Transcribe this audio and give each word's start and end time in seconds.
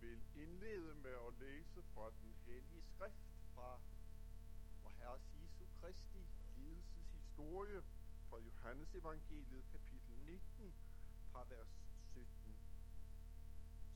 Jeg 0.00 0.08
vil 0.08 0.42
indlede 0.42 0.94
med 0.94 1.10
at 1.10 1.34
læse 1.40 1.82
fra 1.82 2.10
den 2.10 2.34
hellige 2.46 2.82
skrift 2.82 3.30
fra 3.54 3.80
vor 4.82 4.90
Herres 4.90 5.22
Jesu 5.42 5.64
Kristi 5.80 6.26
lidelses 6.56 7.10
historie 7.12 7.82
fra 8.28 8.38
Johannes 8.38 8.94
evangeliet 8.94 9.64
kapitel 9.72 10.14
19 10.18 10.74
fra 11.32 11.44
vers 11.48 11.68
17. 12.12 12.56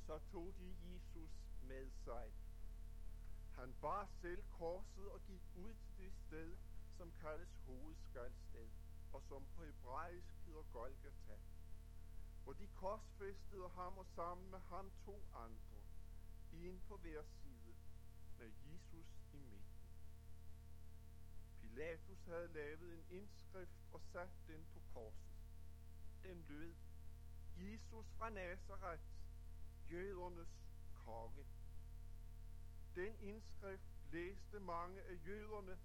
Så 0.06 0.18
tog 0.32 0.54
de 0.58 0.76
Jesus 0.92 1.30
med 1.62 1.90
sig. 1.90 2.32
Han 3.52 3.74
bar 3.80 4.08
selv 4.20 4.44
korset 4.50 5.08
og 5.08 5.20
gik 5.26 5.42
ud 5.56 5.74
til 5.74 6.04
det 6.04 6.12
sted, 6.26 6.56
som 6.96 7.12
kaldes 7.12 7.54
hovedskaldsted, 7.66 8.68
og 9.12 9.22
som 9.22 9.46
på 9.56 9.64
hebraisk 9.64 10.34
hedder 10.46 10.62
Golgata 10.72 11.38
hvor 12.44 12.52
de 12.52 12.66
korsfæstede 12.66 13.68
ham 13.68 13.98
og 13.98 14.06
sammen 14.06 14.50
med 14.50 14.58
ham 14.58 14.90
to 15.04 15.22
andre, 15.34 15.73
en 16.54 16.80
på 16.88 16.96
hver 16.96 17.22
side, 17.22 17.74
med 18.38 18.52
Jesus 18.64 19.06
i 19.32 19.36
midten. 19.36 19.88
Pilatus 21.60 22.24
havde 22.24 22.48
lavet 22.48 22.94
en 22.94 23.04
indskrift 23.10 23.78
og 23.92 24.00
sat 24.00 24.30
den 24.46 24.66
på 24.72 24.80
korset. 24.94 25.32
Den 26.22 26.44
lød, 26.48 26.74
Jesus 27.56 28.06
fra 28.18 28.30
Nazareth, 28.30 29.02
jødernes 29.90 30.48
konge. 30.94 31.46
Den 32.94 33.16
indskrift 33.20 34.12
læste 34.12 34.60
mange 34.60 35.02
af 35.02 35.26
jøderne, 35.26 35.78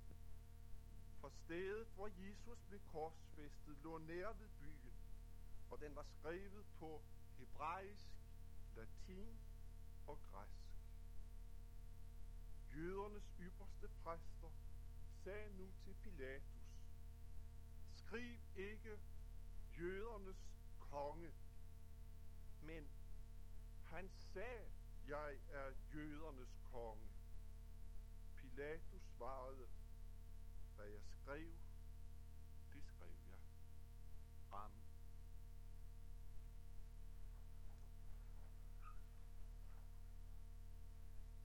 for 1.22 1.30
stedet, 1.30 1.88
hvor 1.88 2.08
Jesus 2.08 2.60
blev 2.68 2.80
korsfæstet, 2.80 3.78
lå 3.84 3.98
nær 3.98 4.34
ved 4.34 4.50
byen 4.60 4.80
og 5.70 5.80
den 5.80 5.96
var 5.96 6.04
skrevet 6.04 6.66
på 6.80 7.02
hebraisk, 7.38 8.08
latin 8.76 9.40
og 10.10 10.20
græsk. 10.32 10.60
Jødernes 12.76 13.34
ypperste 13.40 13.88
præster 14.04 14.52
sagde 15.24 15.58
nu 15.58 15.72
til 15.84 15.94
Pilatus, 15.94 16.64
skriv 17.96 18.40
ikke 18.56 19.00
jødernes 19.78 20.50
konge, 20.80 21.32
men 22.62 22.90
han 23.84 24.10
sagde, 24.10 24.72
jeg 25.08 25.40
er 25.50 25.72
jødernes 25.94 26.58
konge. 26.64 27.10
Pilatus 28.36 29.02
svarede, 29.02 29.68
hvad 30.76 30.86
jeg 30.88 31.02
skrev, 31.04 31.52
det 32.74 32.84
skrev 32.84 33.16
jeg. 33.30 33.40
Amen. 34.52 34.90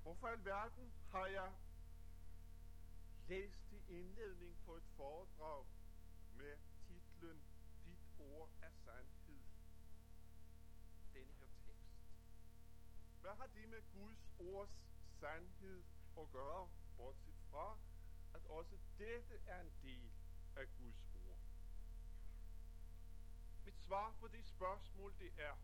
Hvorfor 0.05 0.29
alverden 0.29 0.93
har 1.11 1.27
jeg 1.27 1.53
læst 3.29 3.73
i 3.73 3.83
indledning 3.89 4.57
på 4.65 4.77
et 4.77 4.85
foredrag 4.97 5.67
med 6.33 6.59
titlen 6.87 7.43
Dit 7.85 7.99
ord 8.19 8.51
er 8.63 8.71
sandhed? 8.71 9.43
Denne 11.15 11.33
her 11.33 11.47
tekst. 11.67 11.95
Hvad 13.21 13.35
har 13.35 13.47
det 13.47 13.69
med 13.69 13.83
Guds 13.93 14.31
ords 14.39 14.85
sandhed 15.21 15.85
at 16.19 16.31
gøre, 16.33 16.69
bortset 16.97 17.37
fra, 17.51 17.79
at 18.35 18.47
også 18.47 18.79
dette 18.99 19.41
er 19.47 19.61
en 19.61 19.73
del 19.83 20.11
af 20.57 20.67
Guds 20.79 21.09
ord? 21.15 21.39
Mit 23.65 23.79
svar 23.79 24.15
på 24.21 24.29
det 24.29 24.47
spørgsmål, 24.47 25.15
det 25.19 25.33
er, 25.39 25.57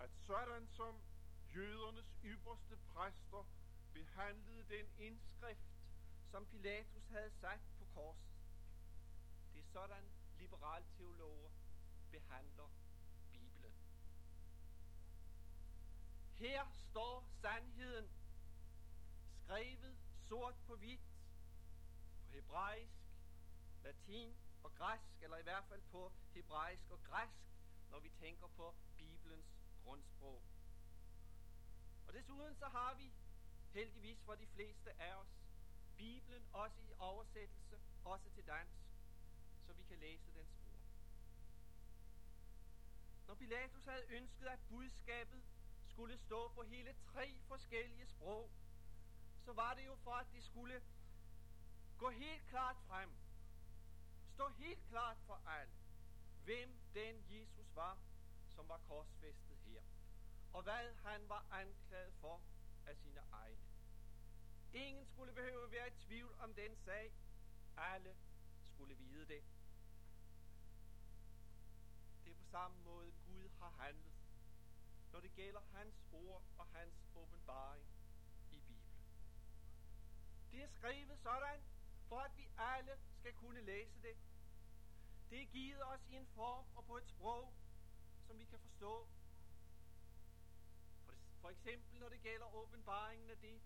at 0.00 0.10
sådan 0.14 0.68
som 0.68 1.05
jødernes 1.56 2.16
ypperste 2.24 2.76
præster 2.76 3.46
behandlede 3.92 4.64
den 4.68 4.86
indskrift, 4.98 5.66
som 6.30 6.46
Pilatus 6.46 7.08
havde 7.08 7.30
sat 7.30 7.60
på 7.78 7.84
korset. 7.94 8.36
Det 9.52 9.60
er 9.60 9.66
sådan 9.66 10.04
liberalteologer 10.38 11.50
behandler 12.10 12.68
Bibelen. 13.30 13.74
Her 16.34 16.70
står 16.90 17.28
sandheden 17.40 18.10
skrevet 19.44 19.98
sort 20.28 20.54
på 20.66 20.76
hvidt 20.76 21.00
på 22.20 22.30
hebraisk, 22.32 22.92
latin 23.82 24.36
og 24.62 24.74
græsk, 24.74 25.22
eller 25.22 25.36
i 25.36 25.42
hvert 25.42 25.64
fald 25.64 25.82
på 25.82 26.12
hebraisk 26.34 26.90
og 26.90 27.02
græsk, 27.02 27.40
når 27.90 28.00
vi 28.00 28.10
tænker 28.10 28.46
på 28.46 28.74
Bibelens 28.96 29.46
grundsprog. 29.84 30.42
Og 32.06 32.14
desuden 32.14 32.54
så 32.54 32.68
har 32.68 32.94
vi, 32.94 33.12
heldigvis 33.72 34.22
for 34.22 34.34
de 34.34 34.46
fleste 34.46 35.00
af 35.00 35.14
os, 35.14 35.28
Bibelen 35.96 36.46
også 36.52 36.80
i 36.82 36.92
oversættelse, 36.98 37.78
også 38.04 38.30
til 38.30 38.46
dansk, 38.46 38.80
så 39.66 39.72
vi 39.72 39.82
kan 39.82 39.98
læse 39.98 40.34
dens 40.34 40.56
ord. 40.64 40.80
Når 43.26 43.34
Pilatus 43.34 43.84
havde 43.84 44.06
ønsket, 44.08 44.46
at 44.46 44.58
budskabet 44.68 45.42
skulle 45.86 46.18
stå 46.18 46.48
på 46.48 46.62
hele 46.62 46.94
tre 47.12 47.38
forskellige 47.48 48.06
sprog, 48.06 48.50
så 49.44 49.52
var 49.52 49.74
det 49.74 49.86
jo 49.86 49.94
for, 49.94 50.12
at 50.12 50.26
det 50.32 50.44
skulle 50.44 50.82
gå 51.98 52.10
helt 52.10 52.46
klart 52.48 52.76
frem. 52.88 53.10
Stå 54.34 54.48
helt 54.48 54.88
klart 54.88 55.16
for 55.26 55.34
alle, 55.34 55.72
hvem 56.44 56.78
den 56.94 57.24
Jesus 57.30 57.74
var, 57.74 57.98
som 58.48 58.68
var 58.68 58.80
korsfæstet 58.88 59.55
og 60.56 60.62
hvad 60.62 60.94
han 60.94 61.28
var 61.28 61.46
anklaget 61.50 62.14
for 62.14 62.40
af 62.86 62.96
sine 62.96 63.20
egne. 63.32 63.60
Ingen 64.72 65.06
skulle 65.06 65.32
behøve 65.32 65.64
at 65.64 65.70
være 65.70 65.88
i 65.88 65.90
tvivl 65.90 66.34
om 66.38 66.54
den 66.54 66.76
sag. 66.76 67.12
Alle 67.76 68.16
skulle 68.62 68.94
vide 68.94 69.26
det. 69.26 69.44
Det 72.24 72.30
er 72.30 72.36
på 72.36 72.44
samme 72.44 72.76
måde, 72.84 73.12
Gud 73.26 73.48
har 73.58 73.70
handlet, 73.70 74.12
når 75.12 75.20
det 75.20 75.34
gælder 75.34 75.60
hans 75.60 76.04
ord 76.12 76.42
og 76.58 76.66
hans 76.66 76.94
åbenbaring 77.14 77.86
i 78.50 78.60
Bibelen. 78.60 79.06
Det 80.50 80.62
er 80.62 80.68
skrevet 80.68 81.18
sådan, 81.18 81.62
for 82.08 82.18
at 82.18 82.36
vi 82.36 82.48
alle 82.58 82.98
skal 83.18 83.32
kunne 83.32 83.60
læse 83.60 84.02
det. 84.02 84.16
Det 85.30 85.42
er 85.42 85.46
givet 85.46 85.82
os 85.86 86.06
i 86.08 86.14
en 86.14 86.26
form 86.26 86.66
og 86.76 86.84
på 86.84 86.96
et 86.96 87.08
sprog, 87.08 87.54
som 88.26 88.38
vi 88.38 88.44
kan 88.44 88.58
forstå 88.58 89.08
for 91.46 91.50
eksempel 91.50 92.00
når 92.00 92.08
det 92.08 92.22
gælder 92.22 92.54
åbenbaringen 92.54 93.30
af 93.30 93.38
det, 93.38 93.60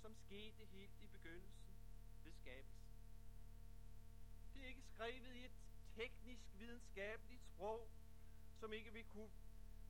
som 0.00 0.14
skete 0.14 0.64
helt 0.64 0.92
i 1.00 1.06
begyndelsen 1.06 1.76
ved 2.24 2.32
skabelsen. 2.32 2.90
Det 4.54 4.62
er 4.62 4.66
ikke 4.66 4.82
skrevet 4.82 5.34
i 5.34 5.44
et 5.44 5.52
teknisk 5.94 6.42
videnskabeligt 6.58 7.42
sprog, 7.44 7.90
som 8.60 8.72
ikke 8.72 8.92
vil 8.92 9.04
kunne 9.04 9.30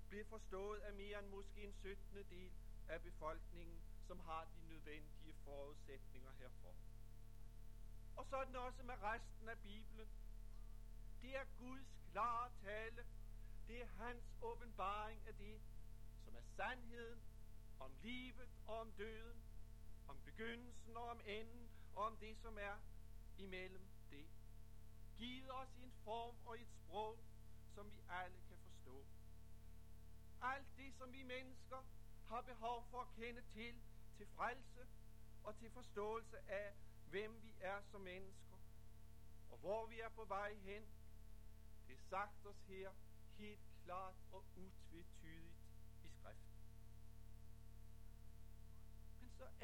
blive 0.08 0.24
forstået 0.24 0.80
af 0.80 0.92
mere 0.94 1.18
end 1.18 1.28
måske 1.28 1.62
en 1.62 1.72
17. 1.72 2.24
del 2.30 2.52
af 2.88 3.02
befolkningen, 3.02 3.80
som 4.06 4.20
har 4.20 4.44
de 4.44 4.68
nødvendige 4.68 5.34
forudsætninger 5.44 6.30
herfor. 6.38 6.74
Og 8.16 8.26
sådan 8.26 8.56
også 8.56 8.82
med 8.82 9.02
resten 9.02 9.48
af 9.48 9.58
Bibelen. 9.58 10.08
Det 11.22 11.36
er 11.36 11.44
Guds 11.58 11.88
klare 12.10 12.50
tale. 12.62 13.06
Det 13.68 13.82
er 13.82 13.86
hans 13.86 14.24
åbenbaring 14.42 15.26
af 15.26 15.34
det, 15.34 15.60
som 16.24 16.36
er 16.36 16.42
sandheden 16.56 17.22
om 17.80 17.90
livet 18.02 18.48
og 18.66 18.80
om 18.80 18.92
døden, 18.92 19.42
om 20.08 20.20
begyndelsen 20.24 20.96
og 20.96 21.04
om 21.04 21.20
enden, 21.24 21.70
og 21.94 22.04
om 22.04 22.16
det, 22.16 22.38
som 22.38 22.58
er 22.58 22.76
imellem 23.38 23.86
det. 24.10 24.26
Givet 25.16 25.50
os 25.50 25.76
en 25.76 25.92
form 26.04 26.36
og 26.46 26.60
et 26.60 26.68
sprog, 26.68 27.18
som 27.74 27.92
vi 27.92 28.00
alle 28.08 28.38
kan 28.48 28.58
forstå. 28.58 29.06
Alt 30.42 30.76
det, 30.76 30.94
som 30.94 31.12
vi 31.12 31.22
mennesker 31.22 31.84
har 32.26 32.40
behov 32.40 32.86
for 32.90 33.00
at 33.00 33.08
kende 33.16 33.42
til, 33.42 33.82
til 34.16 34.26
frelse 34.26 34.86
og 35.44 35.56
til 35.56 35.70
forståelse 35.70 36.38
af, 36.50 36.74
hvem 37.10 37.42
vi 37.42 37.54
er 37.60 37.80
som 37.90 38.00
mennesker, 38.00 38.56
og 39.50 39.58
hvor 39.58 39.86
vi 39.86 40.00
er 40.00 40.08
på 40.08 40.24
vej 40.24 40.54
hen, 40.54 40.82
det 41.86 41.94
er 41.94 42.02
sagt 42.10 42.46
os 42.46 42.62
her 42.66 42.92
helt 43.36 43.60
klart 43.84 44.14
og 44.32 44.44
utvetydigt 44.56 45.23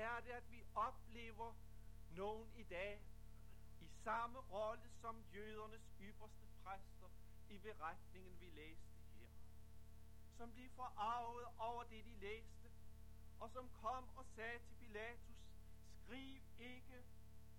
er 0.01 0.21
det, 0.21 0.31
at 0.31 0.51
vi 0.51 0.65
oplever 0.75 1.55
nogen 2.11 2.53
i 2.57 2.63
dag 2.63 3.03
i 3.81 3.89
samme 4.05 4.39
rolle 4.39 4.91
som 5.01 5.25
jødernes 5.35 5.91
ypperste 6.01 6.47
præster 6.65 7.09
i 7.49 7.59
beretningen, 7.59 8.41
vi 8.41 8.51
læste 8.51 8.97
her. 9.19 9.29
Som 10.37 10.53
blev 10.53 10.71
forarvet 10.71 11.47
over 11.59 11.83
det, 11.83 12.05
de 12.05 12.15
læste, 12.15 12.71
og 13.41 13.51
som 13.51 13.71
kom 13.71 14.09
og 14.17 14.27
sagde 14.27 14.59
til 14.59 14.75
Pilatus, 14.75 15.37
skriv 16.05 16.43
ikke 16.59 17.05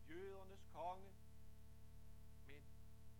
jødernes 0.10 0.66
konge, 0.74 1.12
men 2.48 2.64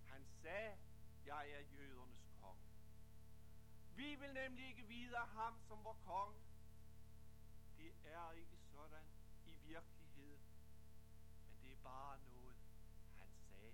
han 0.06 0.26
sagde, 0.42 0.78
jeg 1.26 1.52
er 1.52 1.60
jødernes 1.60 2.26
konge. 2.42 2.72
Vi 3.96 4.16
vil 4.16 4.34
nemlig 4.34 4.68
ikke 4.68 4.84
vide 4.84 5.18
af 5.18 5.28
ham 5.28 5.60
som 5.68 5.84
vor 5.84 5.98
konge. 6.06 6.40
Det 7.78 7.94
er 8.04 8.32
ikke 8.32 8.61
sådan 8.72 9.06
i 9.46 9.54
virkeligheden, 9.54 10.42
men 11.46 11.62
det 11.62 11.72
er 11.72 11.82
bare 11.84 12.20
noget, 12.20 12.58
han 13.18 13.30
sagde. 13.48 13.74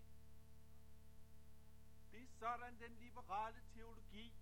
Det 2.11 2.21
er 2.23 2.27
sådan, 2.39 2.79
den 2.79 2.95
liberale 2.95 3.61
teologi 3.73 4.33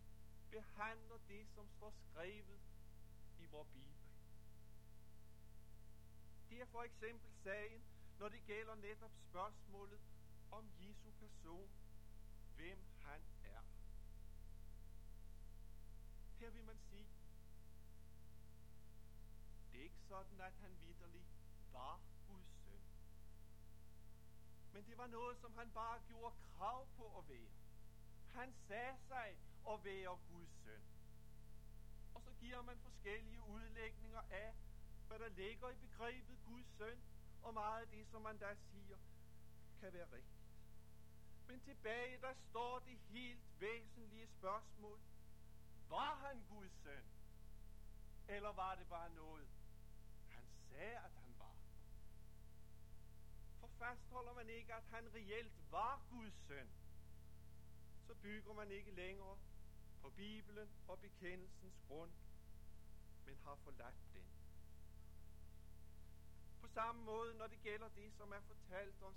behandler 0.51 1.17
det, 1.27 1.47
som 1.55 1.69
står 1.69 1.91
skrevet 1.91 2.61
i 3.39 3.45
vores 3.45 3.67
Bibel. 3.67 3.95
Det 6.49 6.61
er 6.61 6.65
for 6.65 6.83
eksempel 6.83 7.31
sagen, 7.43 7.83
når 8.19 8.29
det 8.29 8.45
gælder 8.45 8.75
netop 8.75 9.11
spørgsmålet 9.29 9.99
om 10.51 10.69
Jesu 10.79 11.11
person, 11.11 11.69
hvem 12.55 12.85
han 12.99 13.21
er. 13.43 13.61
Her 16.39 16.49
vil 16.49 16.63
man 16.63 16.79
sige, 16.79 16.94
det 19.75 19.81
er 19.81 19.85
ikke 19.85 20.07
sådan, 20.07 20.41
at 20.41 20.53
han 20.53 20.77
vidderlig 20.81 21.25
var 21.71 21.99
Guds 22.27 22.47
søn. 22.63 22.83
Men 24.73 24.85
det 24.85 24.97
var 24.97 25.07
noget, 25.07 25.37
som 25.37 25.53
han 25.57 25.71
bare 25.71 25.99
gjorde 26.07 26.35
krav 26.57 26.87
på 26.97 27.17
at 27.17 27.29
være. 27.29 27.51
Han 28.29 28.53
sagde 28.67 28.97
sig 29.07 29.37
at 29.69 29.83
være 29.83 30.17
Guds 30.29 30.49
søn. 30.63 30.81
Og 32.13 32.21
så 32.21 32.31
giver 32.39 32.61
man 32.61 32.79
forskellige 32.79 33.41
udlægninger 33.41 34.21
af, 34.29 34.55
hvad 35.07 35.19
der 35.19 35.29
ligger 35.29 35.69
i 35.69 35.75
begrebet 35.75 36.39
Guds 36.45 36.67
søn, 36.77 37.01
og 37.41 37.53
meget 37.53 37.81
af 37.81 37.87
det, 37.87 38.07
som 38.07 38.21
man 38.21 38.39
der 38.39 38.53
siger, 38.53 38.97
kan 39.79 39.93
være 39.93 40.11
rigtigt. 40.11 40.45
Men 41.47 41.59
tilbage, 41.61 42.21
der 42.21 42.33
står 42.33 42.79
det 42.79 42.97
helt 42.97 43.59
væsentlige 43.59 44.27
spørgsmål. 44.27 44.99
Var 45.89 46.15
han 46.15 46.43
Guds 46.49 46.71
søn? 46.83 47.05
Eller 48.27 48.53
var 48.53 48.75
det 48.75 48.87
bare 48.87 49.09
noget, 49.13 49.54
sagde, 50.75 50.97
at 50.97 51.11
han 51.11 51.35
var? 51.39 51.55
For 53.59 53.67
fastholder 53.67 54.33
man 54.33 54.49
ikke, 54.49 54.73
at 54.73 54.83
han 54.83 55.13
reelt 55.13 55.71
var 55.71 56.01
Guds 56.09 56.33
søn, 56.47 56.69
så 58.07 58.13
bygger 58.15 58.53
man 58.53 58.71
ikke 58.71 58.91
længere 58.91 59.37
på 60.01 60.09
Bibelen 60.09 60.69
og 60.87 60.99
bekendelsens 60.99 61.79
grund, 61.87 62.11
men 63.25 63.37
har 63.37 63.55
forladt 63.55 63.95
den. 64.13 64.25
På 66.61 66.67
samme 66.67 67.03
måde, 67.03 67.33
når 67.33 67.47
det 67.47 67.61
gælder 67.61 67.89
det, 67.89 68.13
som 68.13 68.31
er 68.31 68.41
fortalt 68.41 69.03
os 69.03 69.15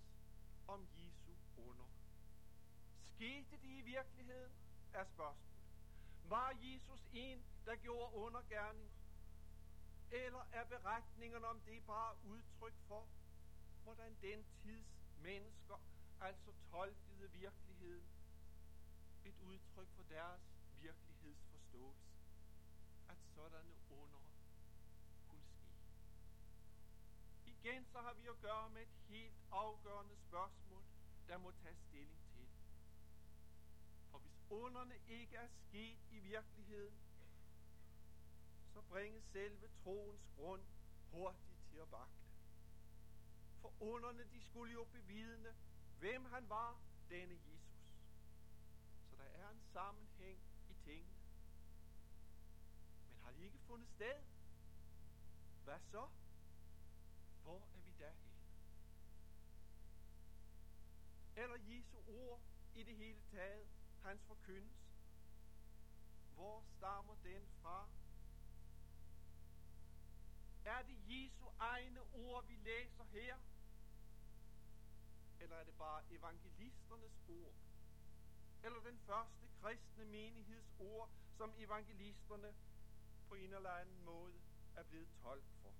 om 0.69 0.89
Jesu 0.97 1.33
under. 1.57 1.85
Skete 3.15 3.57
det 3.57 3.65
i 3.65 3.81
virkeligheden, 3.81 4.53
er 4.93 5.05
spørgsmålet. 5.05 5.49
Var 6.25 6.57
Jesus 6.61 7.09
en, 7.13 7.45
der 7.67 7.77
gjorde 7.77 8.15
undergærning? 8.15 8.91
Eller 10.11 10.45
er 10.53 10.65
beretningerne 10.65 11.47
om 11.47 11.61
det 11.61 11.87
bare 11.87 12.17
udtryk 12.25 12.75
for, 12.87 13.09
hvordan 13.83 14.17
den 14.23 14.45
tids 14.63 14.87
mennesker 15.17 15.77
altså 16.21 16.53
tolkede 16.71 17.31
virkeligheden? 17.31 18.09
Et 19.25 19.35
udtryk 19.41 19.89
for 19.97 20.03
deres 20.03 20.41
virkelighedsforståelse. 20.81 22.11
At 23.09 23.19
sådanne 23.35 23.75
under 23.91 24.19
kunne 25.29 25.43
ske. 25.43 25.69
Igen 27.45 27.85
så 27.85 28.01
har 28.01 28.13
vi 28.13 28.27
at 28.27 28.41
gøre 28.41 28.71
med 28.71 28.83
et 28.83 28.97
helt 29.09 29.37
afgørende 29.51 30.17
spørgsmål, 30.17 30.85
der 31.29 31.39
må 31.39 31.51
tage 31.51 31.77
stilling 31.77 32.21
til. 32.35 32.49
For 34.11 34.19
hvis 34.19 34.41
underne 34.51 34.99
ikke 35.09 35.37
er 35.37 35.49
sket 35.49 35.99
i 36.11 36.19
virkeligheden, 36.19 37.01
så 38.79 38.83
bringes 38.83 39.25
selve 39.25 39.69
troens 39.83 40.27
grund 40.37 40.63
hurtigt 41.11 41.59
til 41.71 41.77
at 41.77 41.91
vakle. 41.93 42.29
For 43.61 43.73
underne, 43.81 44.25
de 44.33 44.41
skulle 44.41 44.73
jo 44.73 44.85
bevidne, 44.85 45.55
hvem 45.99 46.25
han 46.25 46.49
var, 46.49 46.81
denne 47.11 47.35
Jesus. 47.35 47.95
Så 49.11 49.17
der 49.17 49.25
er 49.25 49.49
en 49.51 49.61
sammenhæng 49.73 50.41
i 50.69 50.75
tingene. 50.85 51.15
Men 53.09 53.19
har 53.23 53.33
de 53.33 53.45
ikke 53.45 53.59
fundet 53.59 53.89
sted? 53.89 54.23
Hvad 55.65 55.81
så? 55.81 56.09
Hvor 57.43 57.69
er 57.75 57.81
vi 57.85 57.91
derhen? 57.99 58.33
Eller 61.37 61.57
Jesu 61.57 61.99
ord 62.07 62.41
i 62.75 62.83
det 62.83 62.97
hele 62.97 63.21
taget, 63.31 63.69
hans 64.03 64.23
forkyndelse. 64.23 64.87
Hvor 66.35 66.65
stammer 66.77 67.15
den 67.25 67.49
fra? 67.63 67.89
Er 70.69 70.83
det 70.83 70.99
Jesu 71.09 71.47
egne 71.59 72.01
ord, 72.13 72.47
vi 72.47 72.57
læser 72.57 73.05
her? 73.05 73.37
Eller 75.41 75.57
er 75.57 75.65
det 75.65 75.75
bare 75.79 76.03
evangelisternes 76.11 77.23
ord? 77.29 77.55
Eller 78.63 78.81
den 78.81 78.99
første 78.99 79.49
kristne 79.61 80.05
menigheds 80.05 80.75
ord, 80.79 81.11
som 81.37 81.55
evangelisterne 81.59 82.55
på 83.29 83.35
en 83.35 83.53
eller 83.55 83.71
anden 83.71 84.05
måde 84.05 84.41
er 84.77 84.83
blevet 84.83 85.09
tolk 85.23 85.45
for? 85.63 85.75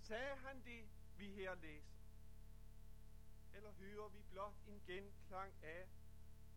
Sagde 0.00 0.36
han 0.36 0.64
det, 0.64 0.88
vi 1.16 1.30
her 1.32 1.54
læser? 1.54 1.96
Eller 3.54 3.72
hører 3.72 4.08
vi 4.08 4.22
blot 4.30 4.56
en 4.66 4.82
genklang 4.86 5.52
af, 5.62 5.88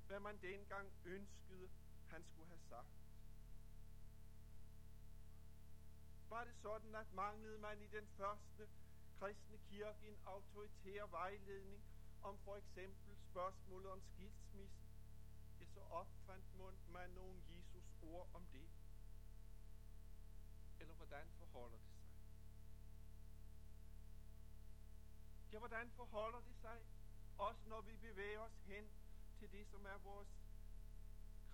hvad 0.07 0.19
man 0.19 0.41
dengang 0.41 0.91
ønskede, 1.05 1.69
han 2.07 2.23
skulle 2.23 2.47
have 2.47 2.59
sagt? 2.59 3.08
Var 6.29 6.43
det 6.43 6.55
sådan, 6.55 6.95
at 6.95 7.13
manglede 7.13 7.57
man 7.57 7.81
i 7.81 7.87
den 7.87 8.07
første 8.07 8.69
kristne 9.19 9.57
kirke 9.57 10.07
en 10.07 10.17
autoritær 10.25 11.05
vejledning 11.05 11.83
om 12.23 12.37
for 12.37 12.55
eksempel 12.55 13.17
spørgsmålet 13.17 13.91
om 13.91 14.01
skilsmisse, 14.01 14.83
ja, 15.59 15.65
så 15.65 15.79
opfandt 15.79 16.45
man 16.89 17.09
nogle 17.09 17.41
Jesus 17.49 17.93
ord 18.01 18.29
om 18.33 18.45
det. 18.53 18.69
Eller 20.79 20.93
hvordan 20.93 21.29
forholder 21.37 21.77
det 21.77 21.91
sig? 21.91 22.09
Ja, 25.51 25.57
hvordan 25.59 25.91
forholder 25.91 26.39
det 26.39 26.55
sig, 26.55 26.81
også 27.37 27.69
når 27.69 27.81
vi 27.81 27.95
bevæger 27.95 28.39
os 28.39 28.61
hen 28.65 28.89
til 29.39 29.51
det, 29.51 29.67
som 29.67 29.85
er 29.85 29.97
vores 29.97 30.29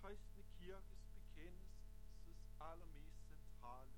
kristne 0.00 0.42
kirkes 0.58 1.06
bekendelses 1.14 2.50
allermest 2.60 3.28
centrale 3.28 3.95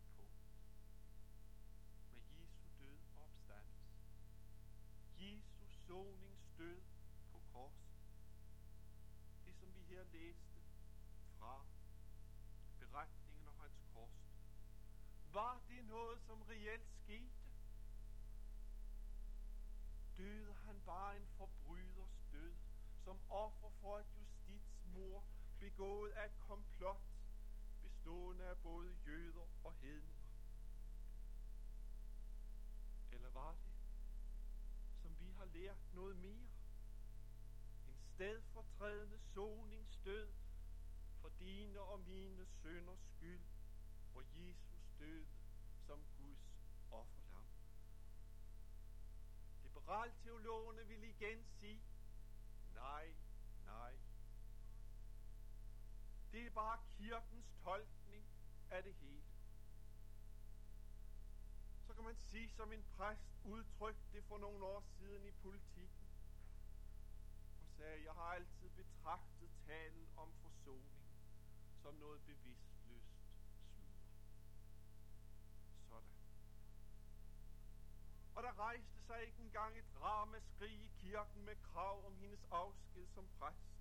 soningsdød 5.88 6.80
på 7.32 7.40
korset. 7.52 7.88
Det, 9.44 9.54
som 9.56 9.74
vi 9.74 9.80
her 9.80 10.04
læste 10.04 10.60
fra 11.38 11.66
beretningen 12.78 13.48
om 13.48 13.60
hans 13.60 13.82
kors. 13.92 14.28
Var 15.32 15.60
det 15.68 15.84
noget, 15.84 16.20
som 16.22 16.42
reelt 16.42 16.90
skete? 17.04 17.32
Døde 20.16 20.54
han 20.54 20.80
bare 20.86 21.16
en 21.16 21.26
forbryders 21.26 22.18
død, 22.32 22.54
som 23.04 23.20
offer 23.30 23.70
for 23.80 23.98
et 23.98 24.06
justitsmord, 24.18 25.24
begået 25.60 26.10
af 26.10 26.26
et 26.26 26.38
komplot, 26.38 27.02
bestående 27.82 28.44
af 28.44 28.58
både 28.58 28.96
jøder 29.06 29.48
og 29.64 29.72
hedninger? 29.72 30.28
Eller 33.12 33.30
var 33.30 33.52
det, 33.52 33.67
har 35.38 35.44
lært 35.44 35.94
noget 35.94 36.16
mere? 36.16 36.48
En 37.88 37.98
stedfortrædende 38.14 39.18
soningsdød 39.18 40.32
for 41.20 41.28
dine 41.28 41.80
og 41.80 42.00
mine 42.00 42.46
sønders 42.46 43.00
skyld, 43.00 43.44
hvor 44.12 44.22
Jesus 44.34 44.88
døde 44.98 45.26
som 45.86 46.04
Guds 46.16 46.58
offerlam. 46.90 47.46
Liberalteologerne 49.62 50.86
vil 50.86 51.04
igen 51.04 51.44
sige, 51.44 51.82
nej, 52.74 53.14
nej. 53.64 53.98
Det 56.32 56.46
er 56.46 56.50
bare 56.50 56.78
kirkens 56.96 57.46
tolkning 57.62 58.26
af 58.70 58.82
det 58.82 58.94
hele. 58.94 59.27
Kan 61.98 62.04
man 62.04 62.16
sige, 62.16 62.48
som 62.48 62.72
en 62.72 62.84
præst 62.96 63.40
udtrykte 63.44 64.02
det 64.12 64.24
for 64.24 64.38
nogle 64.38 64.64
år 64.64 64.80
siden 64.80 65.26
i 65.26 65.30
politikken. 65.30 66.08
og 67.60 67.68
sagde, 67.76 68.04
jeg 68.04 68.12
har 68.12 68.22
altid 68.22 68.68
betragtet 68.70 69.50
talen 69.66 70.08
om 70.16 70.32
forsoning 70.42 70.98
som 71.82 71.94
noget 71.94 72.20
bevidstløst 72.22 73.14
sludder. 73.74 74.08
Sådan. 75.88 76.08
Og 78.34 78.42
der 78.42 78.58
rejste 78.58 79.00
sig 79.06 79.22
ikke 79.26 79.42
engang 79.42 79.78
et 79.78 80.02
ramaskrig 80.02 80.84
i 80.84 80.90
kirken 80.98 81.44
med 81.44 81.56
krav 81.62 82.06
om 82.06 82.16
hendes 82.16 82.44
afsked 82.50 83.06
som 83.06 83.28
præst. 83.38 83.78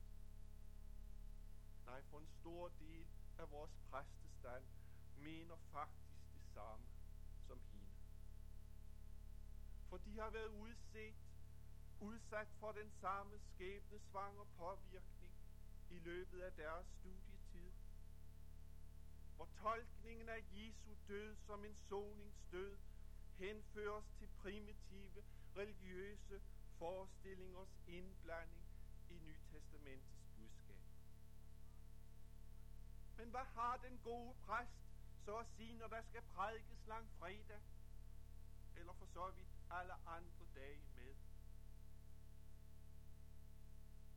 Nej, 1.86 2.01
for 2.01 2.19
en 2.19 2.27
stor 2.27 2.67
stor 2.67 2.67
del 2.79 3.07
af 3.38 3.51
vores 3.51 3.71
præstestand 3.89 4.63
mener 5.17 5.55
faktisk 5.71 6.33
det 6.33 6.43
samme 6.53 6.86
som 7.47 7.62
hende. 7.71 7.87
For 9.89 9.98
de 9.98 10.20
har 10.20 10.29
været 10.29 10.48
udset, 10.48 11.15
udsat 12.00 12.48
for 12.60 12.72
den 12.72 12.91
samme 12.91 13.39
skæbne 13.39 14.00
svanger 14.00 14.44
påvirkning 14.44 15.34
i 15.89 16.00
løbet 16.00 16.41
af 16.41 16.53
deres 16.53 16.88
studietid. 16.88 17.72
Hvor 19.36 19.46
tolkningen 19.46 20.29
af 20.29 20.44
Jesu 20.51 20.96
død 21.08 21.36
som 21.36 21.65
en 21.65 21.75
soningsdød 21.75 22.77
henføres 23.38 24.06
til 24.17 24.27
primitive 24.27 25.24
religiøse 25.56 26.41
forestillingers 26.77 27.79
indblanding 27.88 28.65
i 29.10 29.13
Nytestamentets 29.13 30.27
budskab. 30.36 30.77
Men 33.17 33.29
hvad 33.29 33.46
har 33.46 33.77
den 33.77 34.00
gode 34.00 34.34
præst 34.34 34.88
så 35.25 35.38
at 35.38 35.48
sige, 35.48 35.74
når 35.74 35.88
der 35.88 36.01
skal 36.01 36.22
prædikes 36.22 36.88
lang 36.88 37.10
fredag? 37.20 37.62
Eller 38.75 38.94
for 38.94 39.06
så 39.06 39.32
vidt 39.32 39.57
alle 39.71 39.93
andre 40.07 40.45
dage 40.55 40.81
med? 40.95 41.15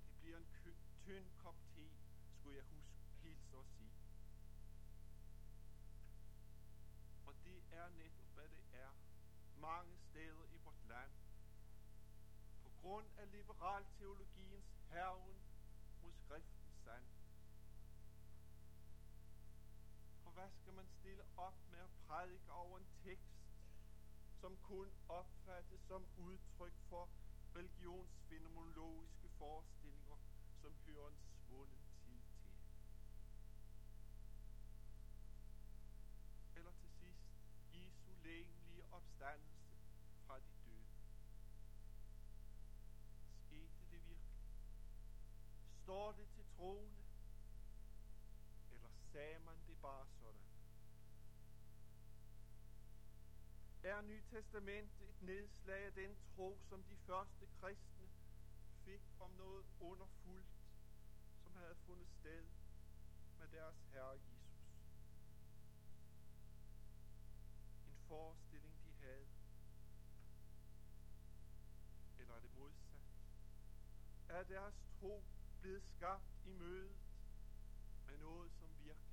Det 0.08 0.20
bliver 0.20 0.36
en 0.36 0.46
tynd 1.04 1.26
kop 1.38 1.56
te, 1.74 1.90
skulle 2.38 2.56
jeg 2.56 2.64
huske 2.64 3.00
hilse 3.22 3.56
at 3.56 3.66
sige. 3.66 3.92
Og 7.26 7.34
det 7.44 7.62
er 7.70 7.88
netop, 7.88 8.26
hvad 8.34 8.48
det 8.48 8.64
er 8.72 8.90
mange 9.60 9.96
steder 9.98 10.44
i 10.44 10.56
vort 10.64 10.84
land. 10.88 11.10
På 12.62 12.70
grund 12.80 13.06
af 13.18 13.30
liberal 13.30 13.84
teologiens 13.98 14.76
herven 14.90 15.36
mod 16.02 16.12
skriftens 16.12 16.74
sand. 16.84 17.04
For 20.22 20.30
hvad 20.30 20.50
skal 20.50 20.72
man 20.72 20.86
stille 20.88 21.24
op 21.36 21.54
med 21.70 21.78
at 21.78 21.90
prædike 22.06 22.52
over 22.52 22.78
en 22.78 22.88
tekst, 23.04 23.39
som 24.40 24.56
kun 24.62 24.92
opfattes 25.08 25.80
som 25.80 26.06
udtryk 26.16 26.72
for 26.88 27.08
religionsfenomenologiske 27.56 29.28
forestillinger, 29.28 30.16
som 30.60 30.74
hører 30.86 31.08
en 31.08 31.18
svunden 31.46 31.84
tid 32.04 32.22
til. 32.42 32.54
Eller 36.56 36.72
til 36.72 36.90
sidst, 36.90 37.24
Jesu 37.72 38.12
lægemlige 38.22 38.84
opstandelse 38.92 39.70
fra 40.26 40.38
de 40.38 40.52
døde. 40.64 40.86
Skete 43.46 43.72
det 43.80 43.90
virkelig? 43.90 44.18
Står 45.82 46.12
det 46.12 46.28
til 46.28 46.44
troende? 46.56 46.96
Eller 48.70 48.88
sagde 49.12 49.38
man 49.38 49.56
det 49.66 49.80
bare 49.80 50.06
sådan? 50.06 50.49
Er 53.82 54.02
Nyt 54.02 54.24
Testament 54.30 55.00
et 55.00 55.22
nedslag 55.22 55.86
af 55.86 55.92
den 55.92 56.16
tro, 56.16 56.58
som 56.68 56.82
de 56.82 56.96
første 56.96 57.46
kristne 57.60 58.08
fik 58.84 59.00
om 59.20 59.30
noget 59.30 59.66
underfuldt, 59.80 60.46
som 61.42 61.54
havde 61.54 61.74
fundet 61.74 62.08
sted 62.08 62.46
med 63.38 63.48
deres 63.48 63.76
Herre 63.92 64.10
Jesus? 64.10 64.60
En 67.86 67.96
forestilling, 68.08 68.74
de 68.84 68.92
havde. 68.92 69.26
Eller 72.18 72.34
er 72.34 72.40
det 72.40 72.50
modsat? 72.54 73.00
Er 74.28 74.42
deres 74.42 74.74
tro 75.00 75.24
blevet 75.60 75.82
skabt 75.82 76.46
i 76.46 76.52
mødet 76.52 76.96
med 78.06 78.18
noget, 78.18 78.52
som 78.52 78.68
virker? 78.78 79.09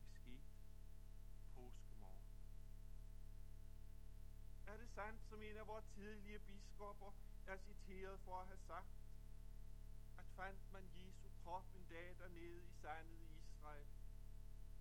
Er 4.78 4.82
det 4.82 4.90
sandt, 4.90 5.22
som 5.30 5.42
en 5.42 5.58
af 5.58 5.68
vores 5.68 5.86
tidlige 5.96 6.40
biskopper 6.40 7.12
er 7.48 7.58
citeret 7.58 8.20
for 8.20 8.36
at 8.42 8.48
have 8.48 8.60
sagt, 8.60 8.88
at 10.18 10.26
fandt 10.36 10.72
man 10.72 10.84
Jesu 10.96 11.28
krop 11.44 11.66
en 11.76 11.86
dag 11.90 12.16
dernede 12.20 12.64
i 12.64 12.72
sandet 12.82 13.20
i 13.20 13.38
Israel, 13.38 13.88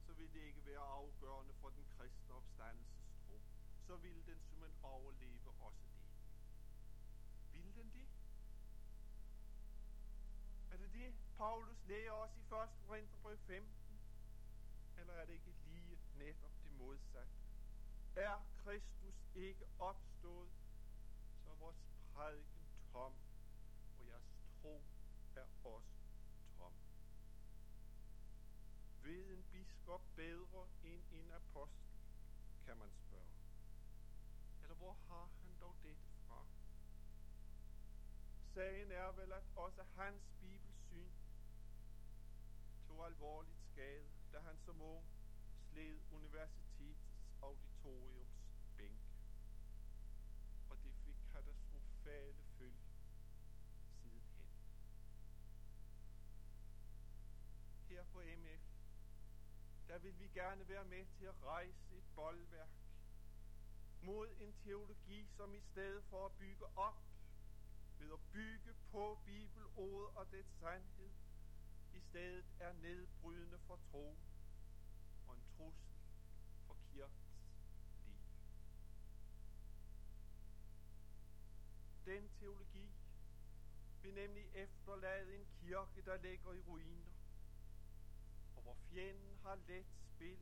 så 0.06 0.12
ville 0.12 0.32
det 0.32 0.46
ikke 0.46 0.66
være 0.66 0.80
afgørende 0.80 1.54
for 1.54 1.68
den 1.68 1.86
kristne 1.96 2.34
opstandelses 2.34 3.06
tro. 3.26 3.40
Så 3.86 3.96
ville 3.96 4.22
den 4.26 4.40
simpelthen 4.40 4.84
overleve 4.84 5.50
også 5.60 5.84
det. 5.94 6.02
Vil 7.52 7.74
den 7.74 7.90
det? 7.92 8.08
Er 10.70 10.76
det 10.76 10.92
det, 10.92 11.14
Paulus 11.36 11.84
lærer 11.86 12.12
os 12.12 12.36
i 12.36 12.40
1. 12.40 12.48
Korintherbrev 12.86 13.38
15? 13.38 14.00
Eller 14.98 15.12
er 15.12 15.24
det 15.26 15.32
ikke 15.32 15.54
lige 15.64 15.98
netop 16.18 16.52
det 16.64 16.72
modsatte? 16.72 17.55
Er 18.16 18.46
Kristus 18.64 19.14
ikke 19.34 19.66
opstået, 19.78 20.50
så 21.44 21.50
er 21.50 21.54
vores 21.54 21.76
prædiken 22.14 22.66
tom, 22.92 23.12
og 23.98 24.06
jeres 24.06 24.24
tro 24.62 24.82
er 25.34 25.46
også 25.64 25.88
tom. 26.58 26.72
Ved 29.02 29.30
en 29.32 29.44
biskop 29.52 30.02
bedre 30.14 30.68
end 30.84 31.02
en 31.12 31.30
apostel, 31.30 31.98
kan 32.64 32.76
man 32.76 32.90
spørge. 32.90 33.26
Eller 34.62 34.74
hvor 34.76 34.92
har 35.08 35.30
han 35.42 35.56
dog 35.60 35.76
dette 35.82 36.02
fra? 36.26 36.46
Sagen 38.54 38.90
er 38.92 39.12
vel, 39.12 39.32
at 39.32 39.44
også 39.56 39.82
hans 39.82 40.22
bibelsyn 40.40 41.12
tog 42.86 43.06
alvorligt 43.06 43.60
skade, 43.72 44.08
da 44.32 44.38
han 44.40 44.58
som 44.58 44.82
ung 44.82 45.04
sled 45.70 46.00
universitetets 46.12 47.16
auditoriums 47.86 48.28
bænk. 48.76 49.00
Og 50.70 50.76
det 50.82 50.92
fik 51.04 51.16
katastrofale 51.32 52.34
følger 52.58 52.88
sidenhen. 54.02 54.46
Her 57.88 58.04
på 58.04 58.20
MF, 58.20 58.62
der 59.88 59.98
vil 59.98 60.18
vi 60.18 60.28
gerne 60.28 60.68
være 60.68 60.84
med 60.84 61.06
til 61.18 61.24
at 61.24 61.42
rejse 61.42 61.96
et 61.96 62.04
boldværk 62.14 62.70
mod 64.02 64.28
en 64.38 64.54
teologi, 64.64 65.26
som 65.36 65.54
i 65.54 65.60
stedet 65.60 66.04
for 66.04 66.26
at 66.26 66.32
bygge 66.32 66.66
op, 66.76 67.02
ved 67.98 68.12
at 68.12 68.20
bygge 68.32 68.74
på 68.90 69.18
bibelordet 69.24 70.16
og 70.16 70.30
dets 70.30 70.58
sandhed, 70.60 71.10
i 71.94 72.00
stedet 72.00 72.44
er 72.60 72.72
nedbrydende 72.72 73.58
for 73.58 73.76
tro 73.90 74.18
og 75.26 75.34
en 75.34 75.44
trussel 75.56 75.95
Den 82.06 82.28
teologi 82.28 82.94
vil 84.02 84.14
nemlig 84.14 84.50
efterlade 84.54 85.34
en 85.34 85.46
kirke, 85.60 86.02
der 86.02 86.16
ligger 86.16 86.52
i 86.52 86.60
ruiner, 86.60 87.12
og 88.56 88.62
hvor 88.62 88.74
fjenden 88.74 89.38
har 89.42 89.54
let 89.54 89.86
spil 90.14 90.38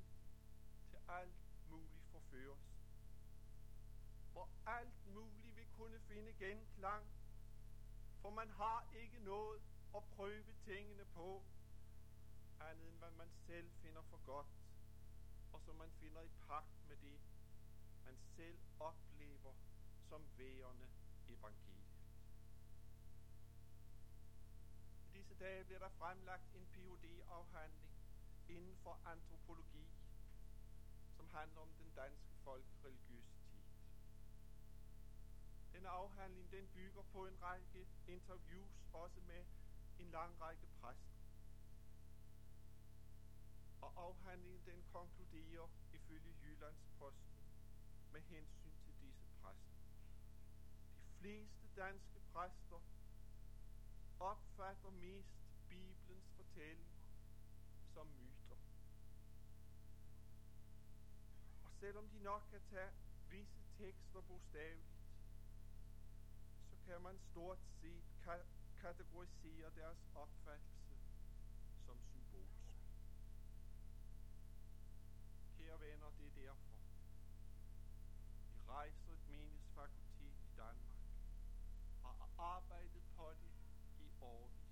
til 0.90 0.98
alt 1.08 1.34
mulig 1.70 2.02
forføres. 2.12 2.74
Hvor 4.32 4.48
alt 4.66 5.06
muligt 5.06 5.56
vil 5.56 5.66
kunne 5.72 6.00
finde 6.00 6.32
genklang, 6.32 7.06
for 8.20 8.30
man 8.30 8.50
har 8.50 8.88
ikke 8.92 9.18
noget 9.18 9.62
at 9.96 10.04
prøve 10.04 10.54
tingene 10.64 11.04
på, 11.04 11.44
andet 12.60 12.88
end 12.88 12.98
hvad 12.98 13.10
man 13.10 13.30
selv 13.46 13.70
finder 13.82 14.02
for 14.02 14.16
godt, 14.24 14.46
og 15.52 15.60
som 15.60 15.76
man 15.76 15.90
finder 15.90 16.22
i 16.22 16.28
pagt 16.46 16.88
med 16.88 16.96
det, 16.96 17.20
man 18.04 18.18
selv 18.36 18.58
oplever 18.80 19.54
som 20.08 20.22
værende 20.36 20.88
evangeliet. 21.44 21.84
I 25.04 25.18
disse 25.18 25.34
dage 25.34 25.64
bliver 25.64 25.78
der 25.78 25.88
fremlagt 25.88 26.54
en 26.54 26.66
Ph.D.-afhandling 26.66 27.94
inden 28.48 28.76
for 28.76 29.00
antropologi, 29.06 29.88
som 31.16 31.28
handler 31.28 31.60
om 31.60 31.68
den 31.78 31.92
danske 31.96 32.34
folkreligiøsitet. 32.44 33.64
Denne 35.72 35.88
afhandling 35.88 36.50
den 36.50 36.68
bygger 36.68 37.02
på 37.02 37.26
en 37.26 37.42
række 37.42 37.86
interviews, 38.06 38.72
også 38.92 39.20
med 39.20 39.44
en 39.98 40.10
lang 40.10 40.40
række 40.40 40.66
præster. 40.80 41.14
Og 43.80 43.92
afhandlingen 43.96 44.62
den 44.66 44.84
konkluderer 44.92 45.68
ifølge 45.92 46.34
Jyllands 46.42 46.86
Posten 46.98 47.34
med 48.12 48.20
hensyn 48.20 48.63
fleste 51.24 51.68
danske 51.76 52.20
præster 52.32 52.80
opfatter 54.20 54.90
mest 54.90 55.34
Bibelens 55.68 56.28
fortællinger 56.36 57.00
som 57.94 58.06
myter. 58.06 58.56
Og 61.64 61.70
selvom 61.80 62.08
de 62.08 62.18
nok 62.22 62.42
kan 62.50 62.60
tage 62.70 62.90
visse 63.30 63.62
tekster 63.78 64.20
bogstaveligt, 64.20 64.98
så 66.70 66.76
kan 66.86 67.00
man 67.00 67.18
stort 67.18 67.58
set 67.80 68.04
ka- 68.26 68.80
kategorisere 68.80 69.70
deres 69.74 69.98
opfattelse 70.14 70.96
som 71.86 71.98
symbolsk. 72.12 72.64
Kære 75.58 75.80
venner, 75.80 76.10
det 76.18 76.26
er 76.26 76.34
derfor. 76.42 76.78
Vi 78.54 78.60
rejser 78.68 79.12
et 79.12 79.28
meningsfakultet 79.28 80.13
arbejdet 82.38 83.02
på 83.16 83.32
det 83.40 83.50
i 83.98 84.10
årvis. 84.20 84.64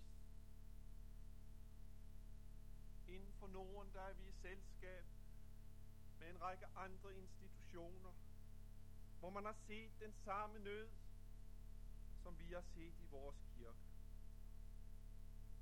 Inden 3.06 3.32
for 3.32 3.46
Norden, 3.46 3.92
der 3.92 4.00
er 4.00 4.14
vi 4.14 4.28
i 4.28 4.32
selskab 4.32 5.04
med 6.18 6.30
en 6.30 6.40
række 6.40 6.66
andre 6.76 7.14
institutioner, 7.16 8.12
hvor 9.18 9.30
man 9.30 9.44
har 9.44 9.56
set 9.66 10.00
den 10.00 10.12
samme 10.12 10.58
nød, 10.58 10.88
som 12.22 12.38
vi 12.38 12.52
har 12.52 12.60
set 12.60 12.94
i 13.00 13.06
vores 13.10 13.36
kirke. 13.54 13.78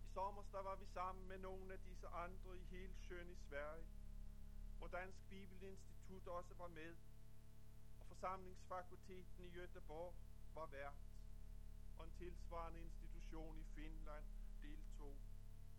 I 0.02 0.12
sommer 0.12 0.42
der 0.52 0.62
var 0.62 0.76
vi 0.76 0.86
sammen 0.86 1.28
med 1.28 1.38
nogle 1.38 1.72
af 1.72 1.80
disse 1.80 2.06
andre 2.06 2.58
i 2.58 2.64
Helsjøen 2.64 3.30
i 3.30 3.36
Sverige, 3.36 3.86
hvor 4.78 4.88
Dansk 4.88 5.18
Bibelinstitut 5.28 6.28
også 6.28 6.54
var 6.54 6.68
med, 6.68 6.96
og 8.00 8.06
forsamlingsfakulteten 8.06 9.44
i 9.44 9.48
Göteborg 9.48 10.14
var 10.54 10.66
vært, 10.66 11.09
og 12.00 12.06
en 12.06 12.12
tilsvarende 12.12 12.80
institution 12.80 13.58
i 13.58 13.64
Finland 13.64 14.24
deltog, 14.62 15.16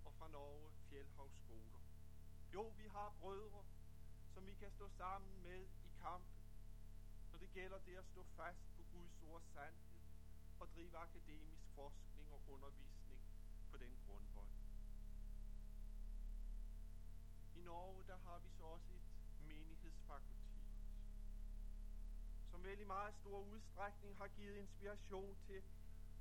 og 0.05 0.13
fra 0.13 0.27
Norge 0.27 0.71
Fjellhavsskoler. 0.89 1.79
Jo, 2.53 2.67
vi 2.77 2.87
har 2.87 3.13
brødre, 3.19 3.63
som 4.33 4.45
vi 4.45 4.53
kan 4.53 4.71
stå 4.71 4.89
sammen 4.89 5.43
med 5.43 5.67
i 5.83 5.89
kampen, 6.01 6.45
når 7.31 7.39
det 7.39 7.51
gælder 7.53 7.79
det 7.79 7.95
at 7.97 8.05
stå 8.05 8.23
fast 8.23 8.75
på 8.75 8.83
Guds 8.91 9.21
ord 9.21 9.41
sandhed 9.41 10.01
og 10.59 10.67
drive 10.75 10.97
akademisk 10.97 11.65
forskning 11.75 12.31
og 12.33 12.41
undervisning 12.47 13.21
på 13.71 13.77
den 13.77 13.97
grundvold. 14.05 14.49
I 17.55 17.61
Norge, 17.61 18.03
der 18.07 18.17
har 18.17 18.39
vi 18.39 18.49
så 18.49 18.63
også 18.63 18.93
et 18.93 19.01
menighedsfakultet, 19.39 20.61
som 22.51 22.63
vel 22.63 22.79
i 22.79 22.83
meget 22.83 23.15
stor 23.15 23.39
udstrækning 23.39 24.17
har 24.17 24.27
givet 24.27 24.55
inspiration 24.55 25.37
til 25.47 25.63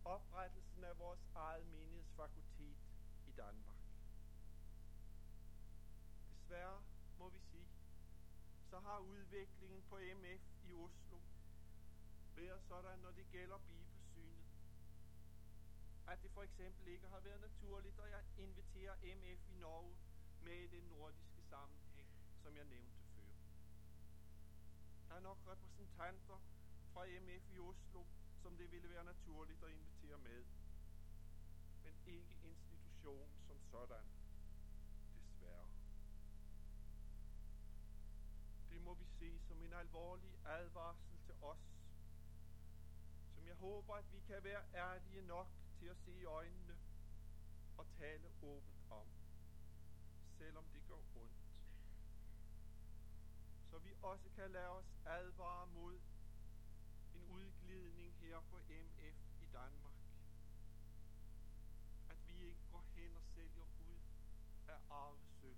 oprettelsen 0.04 0.84
af 0.84 0.98
vores 0.98 1.20
eget 1.34 1.66
menighedsfakultet 1.66 2.76
i 3.26 3.32
Danmark. 3.32 3.76
Desværre 6.30 6.82
må 7.18 7.28
vi 7.28 7.38
sige, 7.38 7.68
så 8.70 8.80
har 8.80 8.98
udviklingen 8.98 9.82
på 9.82 9.98
MF 10.16 10.42
i 10.64 10.72
Oslo 10.72 11.20
været 12.36 12.62
sådan, 12.62 12.98
når 12.98 13.10
det 13.10 13.26
gælder 13.30 13.58
bibelsynet, 13.58 14.46
at 16.06 16.22
det 16.22 16.30
for 16.30 16.42
eksempel 16.42 16.88
ikke 16.88 17.08
har 17.08 17.20
været 17.20 17.40
naturligt 17.40 18.00
at 18.00 18.24
invitere 18.36 18.96
MF 19.16 19.48
i 19.48 19.54
Norge 19.54 19.96
med 20.42 20.56
i 20.56 20.66
den 20.66 20.84
nordiske 20.84 21.42
sammenhæng, 21.42 22.08
som 22.42 22.56
jeg 22.56 22.64
nævnte 22.64 23.00
før. 23.16 23.32
Der 25.08 25.14
er 25.14 25.20
nok 25.20 25.38
repræsentanter 25.46 26.38
fra 26.92 27.06
MF 27.06 27.50
i 27.50 27.58
Oslo, 27.58 28.04
som 28.42 28.56
det 28.56 28.70
ville 28.72 28.90
være 28.90 29.04
naturligt 29.04 29.62
at 29.62 29.70
invitere 29.70 30.18
med, 30.18 30.44
men 31.82 31.94
ikke 32.06 32.36
institutionen 32.42 33.40
som 33.46 33.60
sådan, 33.62 34.04
desværre. 35.24 35.68
Det 38.70 38.80
må 38.80 38.94
vi 38.94 39.04
se 39.04 39.38
som 39.38 39.62
en 39.62 39.72
alvorlig 39.72 40.38
advarsel 40.44 41.18
til 41.26 41.34
os, 41.40 41.58
som 43.34 43.46
jeg 43.46 43.54
håber, 43.54 43.94
at 43.94 44.12
vi 44.12 44.20
kan 44.20 44.44
være 44.44 44.62
ærlige 44.74 45.22
nok 45.22 45.48
til 45.78 45.86
at 45.86 45.96
se 45.96 46.12
i 46.12 46.24
øjnene 46.24 46.78
og 47.76 47.86
tale 47.98 48.30
åbent 48.42 48.90
om, 48.90 49.06
selvom 50.38 50.64
det 50.72 50.86
gør 50.86 50.94
ondt. 51.14 51.40
Så 53.70 53.78
vi 53.78 53.94
også 54.02 54.28
kan 54.30 54.50
lade 54.50 54.68
os 54.68 54.96
advare 55.06 55.66
mod 55.66 56.00
en 57.72 58.12
her 58.20 58.40
på 58.40 58.58
MF 58.58 59.16
i 59.42 59.46
Danmark. 59.52 59.94
At 62.10 62.28
vi 62.28 62.44
ikke 62.46 62.64
går 62.72 62.84
hen 62.94 63.16
og 63.16 63.22
sælger 63.34 63.64
ud 63.88 63.98
af 64.68 64.78
arvesølv. 64.90 65.56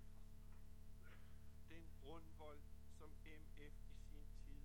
Den 1.68 1.85
grundvold, 2.03 2.61
som 2.98 3.11
MF 3.11 3.75
i 3.94 4.01
sin 4.11 4.27
tid 4.44 4.62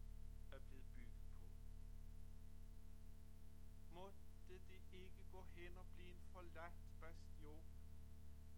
er 0.51 0.59
blevet 0.59 0.85
bygget 0.95 1.27
på. 1.39 1.47
Måtte 3.93 4.19
det 4.47 4.61
ikke 4.91 5.23
gå 5.31 5.43
hen 5.55 5.77
og 5.77 5.85
blive 5.95 6.11
en 6.11 6.21
forladt 6.33 6.99
bastion. 7.01 7.65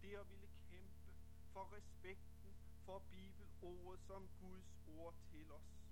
Det 0.02 0.14
at 0.16 0.30
ville 0.30 0.48
kæmpe 0.70 1.14
for 1.52 1.72
respekten 1.72 2.54
for 2.84 2.98
bibelordet 2.98 4.00
som 4.06 4.28
Guds 4.40 4.76
ord 4.86 5.14
til 5.30 5.52
os. 5.52 5.89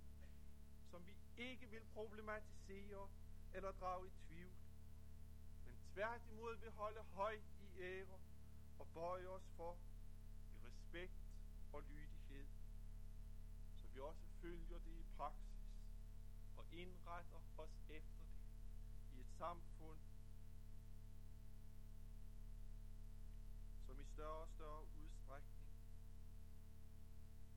Som 0.90 1.07
vi 1.07 1.16
ikke 1.37 1.66
vil 1.66 1.83
problematisere 1.94 3.09
eller 3.53 3.72
drage 3.72 4.07
i 4.07 4.11
tvivl, 4.11 4.55
men 5.66 5.77
tværtimod 5.94 6.57
vil 6.57 6.70
holde 6.70 7.03
højt 7.03 7.44
i 7.61 7.81
ære 7.81 8.18
og 8.79 8.87
bøje 8.94 9.27
os 9.27 9.48
for 9.57 9.79
i 10.53 10.66
respekt 10.66 11.12
og 11.72 11.83
lydighed, 11.83 12.46
så 13.74 13.87
vi 13.87 14.01
også 14.01 14.27
følger 14.40 14.79
det 14.79 14.92
i 14.92 15.05
praksis 15.16 15.59
og 16.57 16.64
indretter 16.72 17.40
os 17.59 17.81
efter 17.88 18.27
det 18.29 19.16
i 19.16 19.20
et 19.20 19.31
samfund, 19.38 19.98
som 23.87 24.01
i 24.01 24.05
større 24.05 24.42
og 24.42 24.48
større 24.48 24.83
udstrækning 24.83 25.68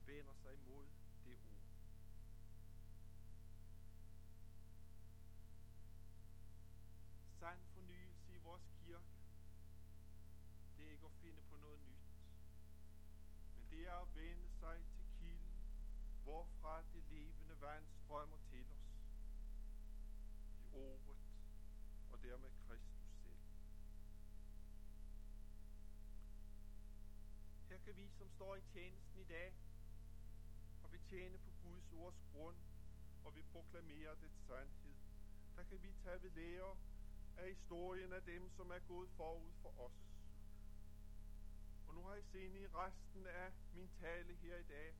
vender 0.06 0.34
sig 0.34 0.58
mod 0.58 0.91
ikke 11.02 11.14
at 11.14 11.20
finde 11.22 11.42
på 11.50 11.56
noget 11.56 11.80
nyt, 11.80 12.04
men 13.56 13.66
det 13.70 13.88
er 13.88 13.94
at 13.94 14.14
vende 14.14 14.48
sig 14.60 14.78
til 14.94 15.04
kilden, 15.18 15.58
hvorfra 16.22 16.82
det 16.94 17.04
levende 17.10 17.60
vand 17.60 17.84
strømmer 18.04 18.36
til 18.50 18.66
os. 18.76 18.92
I 20.60 20.66
ordet 20.72 21.16
og 22.12 22.22
dermed 22.22 22.50
Kristus 22.66 23.10
selv. 23.24 23.42
Her 27.68 27.78
kan 27.78 27.96
vi, 27.96 28.08
som 28.08 28.30
står 28.30 28.56
i 28.56 28.60
tjenesten 28.60 29.20
i 29.20 29.24
dag, 29.24 29.54
og 30.82 30.90
betjene 30.90 31.38
på 31.38 31.50
Guds 31.62 31.92
ords 31.92 32.22
grund, 32.32 32.56
og 33.24 33.36
vi 33.36 33.42
proklamerer 33.42 34.14
det 34.14 34.30
sandhed. 34.46 34.94
Der 35.56 35.62
kan 35.62 35.82
vi 35.82 35.92
tage 36.04 36.22
ved 36.22 36.30
lære 36.30 36.76
af 37.36 37.48
historien 37.48 38.12
af 38.12 38.22
dem, 38.22 38.50
som 38.50 38.70
er 38.70 38.78
gået 38.78 39.10
forud 39.10 39.52
for 39.62 39.80
os. 39.80 40.11
Og 41.92 41.98
nu 41.98 42.04
har 42.04 42.14
jeg 42.14 42.24
set 42.24 42.54
i 42.54 42.66
resten 42.66 43.26
af 43.26 43.52
min 43.74 43.88
tale 44.00 44.34
her 44.34 44.56
i 44.56 44.62
dag, 44.62 44.94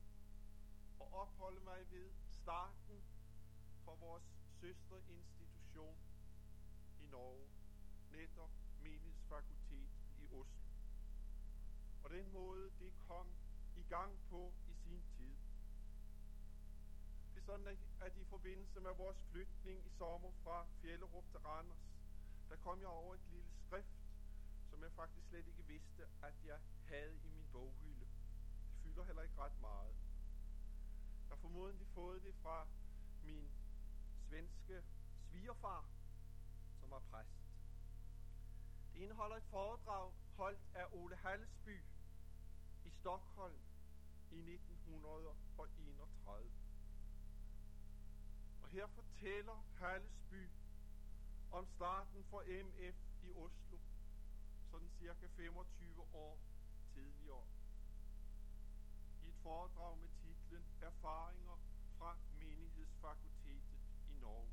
og 0.99 1.13
opholde 1.13 1.59
mig 1.59 1.91
ved 1.91 2.11
starten 2.29 3.03
for 3.85 3.95
vores 3.95 4.23
søsterinstitution 4.61 5.97
i 7.01 7.07
Norge, 7.07 7.49
netop 8.11 8.49
menighedsfakultet 8.81 9.89
i 10.19 10.27
Oslo. 10.31 10.71
Og 12.03 12.09
den 12.09 12.31
måde, 12.33 12.71
det 12.79 12.93
kom 13.07 13.27
i 13.75 13.83
gang 13.89 14.19
på 14.29 14.53
i 14.67 14.73
sin 14.73 15.03
tid. 15.17 15.35
Det 17.33 17.39
er 17.41 17.45
sådan, 17.45 17.67
at 18.01 18.17
i 18.17 18.23
forbindelse 18.23 18.79
med 18.79 18.91
vores 18.97 19.17
flytning 19.31 19.85
i 19.85 19.89
sommer 19.89 20.31
fra 20.43 20.67
Fjellerup 20.81 21.29
til 21.31 21.39
Randers, 21.39 21.93
der 22.49 22.55
kom 22.55 22.79
jeg 22.79 22.87
over 22.87 23.13
et 23.13 23.27
lille 23.31 23.51
skrift, 23.67 24.02
som 24.73 24.83
jeg 24.83 24.91
faktisk 24.91 25.27
slet 25.27 25.47
ikke 25.47 25.63
vidste, 25.63 26.07
at 26.21 26.33
jeg 26.45 26.59
havde 26.85 27.19
i 27.23 27.29
min 27.29 27.47
boghylde. 27.51 28.07
Det 28.69 28.77
fylder 28.83 29.03
heller 29.03 29.21
ikke 29.21 29.37
ret 29.37 29.61
meget. 29.61 29.95
Jeg 31.21 31.29
har 31.29 31.35
formodentlig 31.35 31.87
fået 31.87 32.23
det 32.23 32.35
fra 32.35 32.67
min 33.23 33.51
svenske 34.29 34.83
svigerfar, 35.29 35.85
som 36.79 36.91
var 36.91 36.99
præst. 36.99 37.43
Det 38.93 38.99
indeholder 38.99 39.35
et 39.35 39.43
foredrag 39.43 40.13
holdt 40.35 40.59
af 40.73 40.85
Ole 40.91 41.15
Hallesby 41.15 41.83
i 42.85 42.89
Stockholm 42.89 43.59
i 44.31 44.37
1931. 44.37 46.51
Og 48.63 48.69
her 48.69 48.87
fortæller 48.87 49.65
Hallesby 49.75 50.49
om 51.51 51.67
starten 51.67 52.23
for 52.23 52.43
MF 52.63 52.95
i 53.23 53.31
Oslo, 53.31 53.79
sådan 54.73 54.89
cirka 54.89 55.27
25 55.27 56.01
år 56.13 56.39
tidligere. 56.93 57.47
I 59.23 59.27
et 59.27 59.35
foredrag 59.35 59.97
med 59.97 60.09
titlen 60.09 60.65
Erfaringer 60.81 61.57
fra 61.97 62.17
menighedsfakultetet 62.39 63.79
i 64.09 64.13
Norge. 64.21 64.49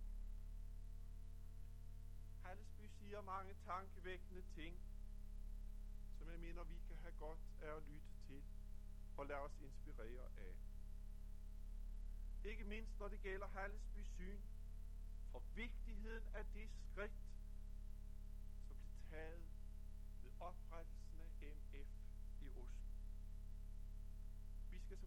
Hallesby 2.42 2.86
siger 2.98 3.20
mange 3.20 3.54
tankevækkende 3.64 4.42
ting, 4.54 4.80
som 6.18 6.30
jeg 6.30 6.40
mener, 6.40 6.64
vi 6.64 6.78
kan 6.88 6.96
have 6.96 7.14
godt 7.18 7.40
af 7.60 7.76
at 7.76 7.82
lytte 7.82 8.08
til 8.26 8.42
og 9.16 9.26
lade 9.26 9.40
os 9.40 9.60
inspirere 9.60 10.28
af. 10.36 10.54
Ikke 12.44 12.64
mindst 12.64 12.98
når 12.98 13.08
det 13.08 13.20
gælder 13.22 13.46
Hallesby 13.46 14.02
syn 14.04 14.40
for 15.32 15.42
vigtigheden 15.54 16.28
af 16.34 16.46
det 16.54 16.70
skridt, 16.70 17.20
som 18.68 18.76
blev 18.76 19.00
taget 19.10 19.49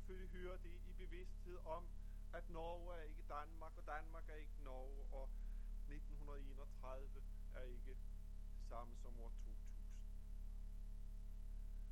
selvfølgelig 0.04 0.32
høre 0.32 0.58
det 0.58 0.82
i 0.86 0.94
bevidsthed 0.94 1.58
om, 1.66 1.88
at 2.34 2.50
Norge 2.50 2.96
er 2.96 3.02
ikke 3.02 3.24
Danmark, 3.30 3.78
og 3.78 3.88
Danmark 3.88 4.30
er 4.30 4.36
ikke 4.36 4.64
Norge, 4.64 5.04
og 5.12 5.30
1931 5.88 7.24
er 7.56 7.62
ikke 7.62 7.86
det 7.86 7.98
samme 8.70 8.98
som 8.98 9.20
år 9.20 9.30
2000. 9.30 9.58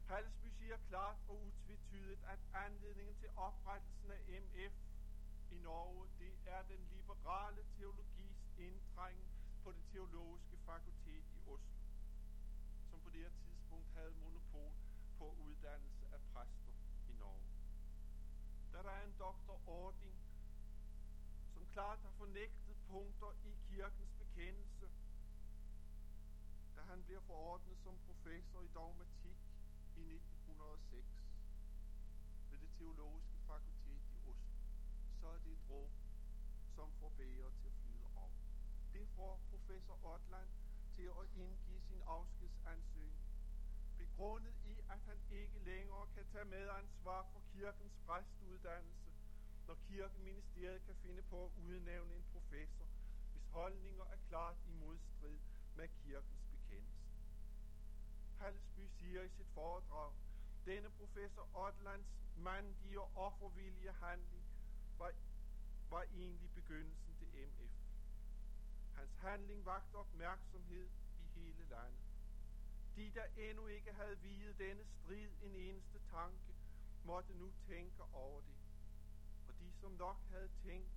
Halsby 0.07 0.47
siger 0.47 0.77
klart 0.77 1.17
og 1.27 1.41
utvetydigt, 1.41 2.23
at 2.23 2.39
anledningen 2.53 3.15
til 3.15 3.29
oprettelsen 3.35 4.11
af 4.11 4.41
MF 4.41 4.73
i 5.51 5.57
Norge, 5.57 6.09
det 6.19 6.33
er 6.45 6.61
den 6.63 6.87
liberale 6.91 7.63
teologis 7.77 8.37
indtrængen 8.57 9.27
på 9.63 9.71
det 9.71 9.83
teologiske 9.91 10.57
fakultet 10.57 11.25
i 11.33 11.39
Oslo, 11.45 11.79
som 12.89 13.01
på 13.01 13.09
det 13.09 13.21
her 13.21 13.29
tidspunkt 13.29 13.87
havde 13.93 14.11
monopol 14.11 14.73
på 15.17 15.35
uddannelse. 15.39 15.90
Der 18.83 18.91
er 18.91 19.05
en 19.05 19.15
doktor 19.19 19.61
Ording, 19.67 20.15
som 21.53 21.65
klart 21.65 21.99
har 21.99 22.11
fornægtet 22.11 22.77
punkter 22.87 23.31
i 23.43 23.55
kirkens 23.67 24.11
bekendelse, 24.19 24.89
da 26.75 26.81
han 26.81 27.03
bliver 27.03 27.19
forordnet 27.19 27.77
som 27.77 27.97
professor 28.05 28.61
i 28.61 28.67
dogmatik 28.67 29.37
i 29.95 30.15
1906 30.15 31.05
ved 32.49 32.59
det 32.59 32.69
teologiske 32.77 33.39
fakultet 33.47 33.87
i 33.87 33.95
Oslo, 33.95 34.33
så 35.19 35.27
er 35.27 35.37
det 35.37 35.51
et 35.51 35.61
som 36.75 36.91
får 36.99 37.09
bæger 37.17 37.49
til 37.49 37.67
at 37.67 37.73
flyde 37.73 38.07
over. 38.15 38.29
Det 38.93 39.07
får 39.15 39.39
professor 39.49 40.05
Otland 40.05 40.49
til 40.95 41.03
at 41.03 41.27
indgive 41.35 41.81
sin 41.81 42.01
afskedsansøgning, 42.01 43.31
begrundet 43.97 44.60
at 44.91 44.99
han 45.05 45.19
ikke 45.31 45.59
længere 45.59 46.07
kan 46.15 46.25
tage 46.25 46.45
medansvar 46.45 47.29
for 47.33 47.41
kirkens 47.53 47.93
præstuddannelse, 48.05 49.11
når 49.67 49.75
kirkeministeriet 49.87 50.83
kan 50.85 50.95
finde 50.95 51.21
på 51.21 51.45
at 51.45 51.51
udnævne 51.57 52.15
en 52.15 52.25
professor, 52.31 52.85
hvis 53.31 53.45
holdninger 53.45 54.03
er 54.03 54.17
klart 54.27 54.55
i 54.67 54.71
modstrid 54.71 55.39
med 55.75 55.87
kirkens 55.87 56.43
bekendelse. 56.51 57.11
Halsby 58.39 58.85
siger 58.99 59.21
i 59.21 59.29
sit 59.29 59.47
foredrag, 59.47 60.13
denne 60.65 60.89
professor 60.89 61.49
Otlands 61.53 62.07
mandige 62.35 63.01
og 63.01 63.11
offervillige 63.15 63.91
handling 63.91 64.45
var, 64.97 65.11
var 65.89 66.01
egentlig 66.01 66.51
begyndelsen 66.53 67.15
til 67.15 67.27
MF. 67.27 67.71
Hans 68.95 69.15
handling 69.15 69.65
vagte 69.65 69.95
opmærksomhed 69.95 70.89
i 71.19 71.23
hele 71.39 71.65
landet. 71.65 72.10
De, 72.95 73.11
der 73.11 73.25
endnu 73.37 73.67
ikke 73.67 73.93
havde 73.93 74.19
videt 74.19 74.57
denne 74.57 74.85
strid 74.85 75.29
en 75.41 75.55
eneste 75.55 75.99
tanke, 75.99 76.55
måtte 77.03 77.33
nu 77.33 77.51
tænke 77.67 78.03
over 78.03 78.41
det. 78.41 78.55
Og 79.47 79.59
de, 79.59 79.71
som 79.71 79.91
nok 79.91 80.17
havde 80.29 80.49
tænkt, 80.63 80.91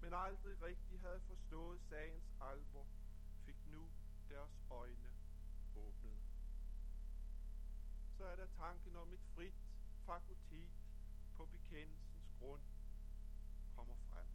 men 0.00 0.14
aldrig 0.14 0.62
rigtig 0.62 1.00
havde 1.00 1.20
forstået 1.20 1.80
sagens 1.80 2.24
alvor, 2.40 2.86
fik 3.44 3.56
nu 3.66 3.88
deres 4.28 4.62
øjne 4.70 5.10
åbnet. 5.76 6.18
Så 8.16 8.24
er 8.24 8.36
der 8.36 8.46
tanken 8.46 8.96
om 8.96 9.12
et 9.12 9.20
frit 9.34 9.54
fakultet 10.06 10.70
på 11.36 11.46
bekendelsens 11.46 12.30
grund 12.38 12.62
kommer 13.74 13.94
frem. 13.94 14.26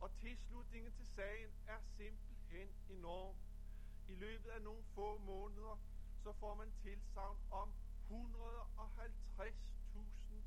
Og 0.00 0.10
tilslutningen 0.20 0.92
til 0.92 1.06
sagen 1.06 1.50
er 1.66 1.80
simpelthen 1.96 2.68
enorm. 2.88 3.36
I 4.08 4.14
løbet 4.14 4.50
af 4.50 4.62
nogle 4.62 4.84
få 4.94 5.18
måneder, 5.18 5.78
så 6.22 6.32
får 6.32 6.54
man 6.54 6.72
tilsavn 6.82 7.38
om 7.50 7.74
150.000 8.10 8.14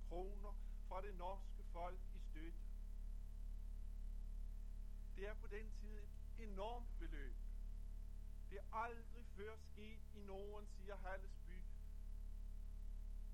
kroner 0.10 0.54
fra 0.88 1.02
det 1.02 1.15
norske 1.15 1.63
folk 1.63 2.00
i 2.15 2.20
støtte. 2.20 2.60
Det 5.15 5.28
er 5.28 5.34
på 5.34 5.48
den 5.48 5.72
tid 5.72 5.98
et 5.98 6.10
enormt 6.38 7.00
beløb. 7.00 7.36
Det 8.50 8.58
er 8.58 8.76
aldrig 8.76 9.26
før 9.26 9.58
sket 9.58 10.00
i 10.13 10.20
Norden, 10.20 10.67
siger 10.67 10.96
Hallesby, 10.96 11.62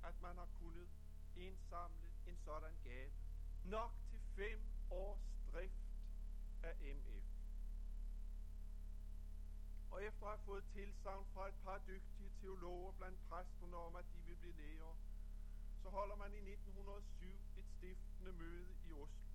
at 0.03 0.21
man 0.21 0.38
har 0.38 0.47
kunnet 0.59 0.89
indsamle 1.36 2.09
en 2.27 2.38
sådan 2.38 2.75
gave. 2.83 3.12
Nok 3.63 3.91
til 4.09 4.19
fem 4.36 4.59
års 4.89 5.33
drift 5.53 5.83
af 6.63 6.75
MF. 6.81 7.23
Og 10.03 10.07
efter 10.07 10.25
at 10.25 10.37
have 10.37 10.45
fået 10.45 10.63
tilsavn 10.73 11.25
fra 11.33 11.47
et 11.47 11.55
par 11.63 11.81
dygtige 11.87 12.31
teologer 12.41 12.91
blandt 12.91 13.19
præsterne 13.29 13.77
om, 13.77 13.95
at 13.95 14.05
de 14.13 14.19
vil 14.25 14.35
blive 14.35 14.53
læger, 14.53 14.95
så 15.81 15.89
holder 15.89 16.15
man 16.15 16.33
i 16.33 16.37
1907 16.37 17.25
et 17.57 17.65
stiftende 17.77 18.31
møde 18.31 18.75
i 18.85 18.91
Oslo. 18.91 19.27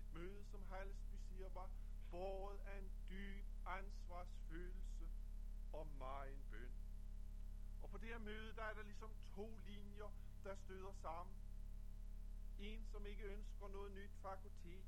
Et 0.00 0.14
møde, 0.14 0.44
som 0.44 0.62
Halsby 0.70 1.16
siger, 1.28 1.48
var 1.48 1.70
båret 2.10 2.58
af 2.66 2.78
en 2.78 2.90
dyb 3.10 3.44
ansvarsfølelse 3.66 5.08
og 5.72 5.86
meget 5.98 6.38
bøn. 6.50 6.72
Og 7.82 7.90
på 7.90 7.98
det 7.98 8.08
her 8.08 8.18
møde, 8.18 8.54
der 8.56 8.62
er 8.62 8.74
der 8.74 8.82
ligesom 8.82 9.10
to 9.36 9.58
linjer, 9.66 10.10
der 10.44 10.54
støder 10.54 10.92
sammen. 10.92 11.36
En, 12.58 12.86
som 12.86 13.06
ikke 13.06 13.24
ønsker 13.24 13.68
noget 13.68 13.92
nyt 13.92 14.14
fakultet. 14.22 14.84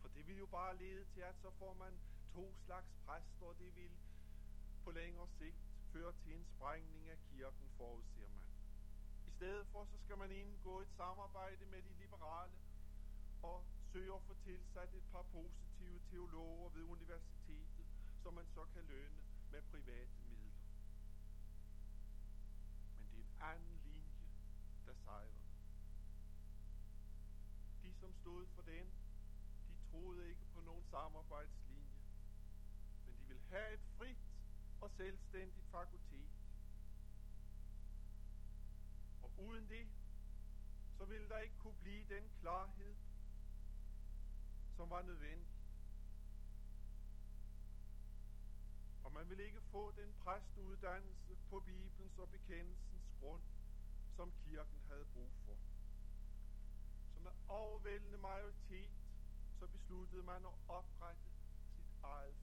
For 0.00 0.08
det 0.08 0.26
vil 0.26 0.38
jo 0.38 0.46
bare 0.46 0.76
lede 0.76 1.04
til, 1.04 1.20
at 1.20 1.36
så 1.36 1.50
får 1.50 1.74
man 1.74 1.98
to 2.36 2.54
slags 2.66 2.92
præster, 3.06 3.52
det 3.58 3.76
vil 3.76 3.90
på 4.84 4.90
længere 4.90 5.28
sigt 5.38 5.56
føre 5.92 6.12
til 6.12 6.34
en 6.34 6.44
sprængning 6.44 7.08
af 7.08 7.18
kirken, 7.30 7.68
forudser 7.76 8.28
man. 8.28 8.48
I 9.26 9.30
stedet 9.30 9.66
for, 9.66 9.84
så 9.84 9.96
skal 10.04 10.18
man 10.18 10.30
indgå 10.30 10.80
et 10.80 10.90
samarbejde 10.96 11.66
med 11.66 11.82
de 11.82 11.94
liberale 12.02 12.52
og 13.42 13.64
søge 13.92 14.14
at 14.14 14.22
få 14.22 14.34
tilsat 14.44 14.94
et 14.94 15.02
par 15.12 15.22
positive 15.22 16.00
teologer 16.10 16.68
ved 16.68 16.82
universitetet, 16.82 17.86
som 18.22 18.34
man 18.34 18.46
så 18.46 18.64
kan 18.74 18.84
lønne 18.84 19.22
med 19.50 19.62
private 19.62 20.16
midler. 20.28 20.56
Men 22.98 23.08
det 23.12 23.18
er 23.18 23.24
en 23.24 23.36
anden 23.40 23.80
linje, 23.84 24.26
der 24.86 24.94
sejrer. 24.94 25.42
De, 27.82 27.94
som 27.94 28.14
stod 28.14 28.46
for 28.46 28.62
den, 28.62 28.86
de 29.68 29.74
troede 29.90 30.28
ikke 30.28 30.46
på 30.54 30.60
nogen 30.60 30.84
samarbejds 30.90 31.65
have 33.50 33.74
et 33.74 33.80
frit 33.98 34.18
og 34.80 34.90
selvstændigt 34.90 35.66
fakultet. 35.66 36.28
Og 39.22 39.30
uden 39.38 39.68
det, 39.68 39.88
så 40.98 41.04
ville 41.04 41.28
der 41.28 41.38
ikke 41.38 41.56
kunne 41.58 41.76
blive 41.80 42.04
den 42.08 42.30
klarhed, 42.40 42.96
som 44.76 44.90
var 44.90 45.02
nødvendig. 45.02 45.56
Og 49.04 49.12
man 49.12 49.30
vil 49.30 49.40
ikke 49.40 49.60
få 49.60 49.92
den 49.92 50.14
præstuddannelse 50.14 51.36
på 51.50 51.60
Bibelens 51.60 52.18
og 52.18 52.28
bekendelsens 52.28 53.10
grund, 53.20 53.42
som 54.16 54.32
kirken 54.44 54.80
havde 54.88 55.04
brug 55.04 55.32
for. 55.44 55.56
Så 57.14 57.20
med 57.20 57.32
overvældende 57.48 58.18
majoritet, 58.18 58.90
så 59.58 59.66
besluttede 59.66 60.22
man 60.22 60.44
at 60.44 60.54
oprette 60.68 61.22
sit 61.74 61.90
eget 62.02 62.36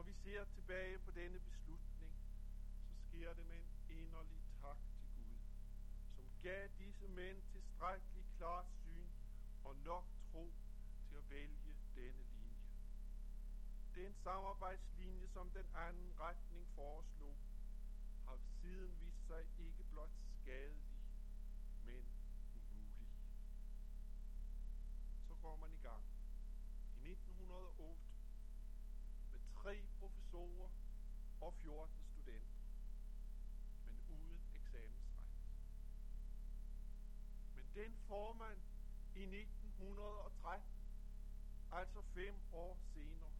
Når 0.00 0.04
vi 0.06 0.12
ser 0.12 0.44
tilbage 0.44 0.98
på 0.98 1.10
denne 1.10 1.38
beslutning, 1.40 2.12
så 2.86 2.94
sker 3.08 3.34
det 3.34 3.46
med 3.46 3.56
en 3.56 3.98
inderlig 3.98 4.40
tak 4.60 4.76
til 4.98 5.08
Gud, 5.16 5.36
som 6.16 6.24
gav 6.42 6.68
disse 6.78 7.08
mænd 7.08 7.42
tilstrækkeligt 7.52 8.26
klart 8.36 8.66
syn 8.82 9.08
og 9.64 9.76
nok 9.76 10.04
tro 10.32 10.52
til 11.08 11.14
at 11.16 11.30
vælge 11.30 11.76
denne 11.94 12.22
linje. 12.32 12.64
Den 13.94 14.14
samarbejdslinje, 14.14 15.28
som 15.28 15.50
den 15.50 15.66
anden 15.74 16.20
retning 16.20 16.68
foreslog, 16.74 17.36
har 18.26 18.38
siden 18.60 19.00
vist 19.00 19.26
sig 19.26 19.44
ikke 19.58 19.84
blot 19.90 20.14
skade 20.42 20.79
professorer 30.30 30.70
og 31.40 31.54
14 31.54 32.00
studenter, 32.12 32.60
men 33.84 33.98
uden 34.08 34.40
eksamensret. 34.54 35.24
Men 37.54 37.64
den 37.74 37.96
formand 38.08 38.58
i 39.14 39.22
1913, 39.22 40.62
altså 41.72 42.02
fem 42.02 42.34
år 42.52 42.78
senere. 42.94 43.30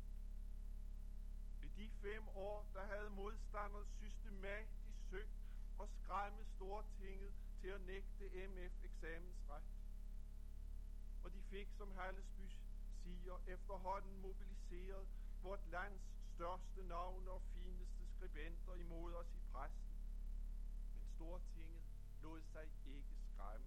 I 1.63 1.69
de 1.69 1.91
fem 1.91 2.29
år, 2.29 2.67
der 2.75 2.85
havde 2.87 3.11
modstanderne 3.11 3.87
systematisk 3.87 5.11
søgt 5.11 5.39
at 5.81 5.89
skræmme 5.91 6.45
Stortinget 6.45 7.35
til 7.61 7.69
at 7.69 7.81
nægte 7.81 8.49
MF 8.49 8.85
eksamensret. 8.85 9.63
Og 11.25 11.33
de 11.33 11.43
fik, 11.43 11.69
som 11.77 11.93
Hallesby 11.93 12.49
siger, 13.03 13.41
efterhånden 13.47 14.21
mobiliseret 14.21 15.09
vort 15.43 15.67
lands 15.67 16.20
største 16.41 16.83
navne 16.83 17.31
og 17.31 17.43
fineste 17.43 18.07
skribenter 18.07 18.75
imod 18.75 19.15
os 19.15 19.35
i 19.35 19.41
pressen. 19.53 19.91
Men 20.93 21.03
Stortinget 21.15 21.83
lod 22.23 22.43
sig 22.43 22.65
ikke 22.87 23.05
skræmme. 23.33 23.67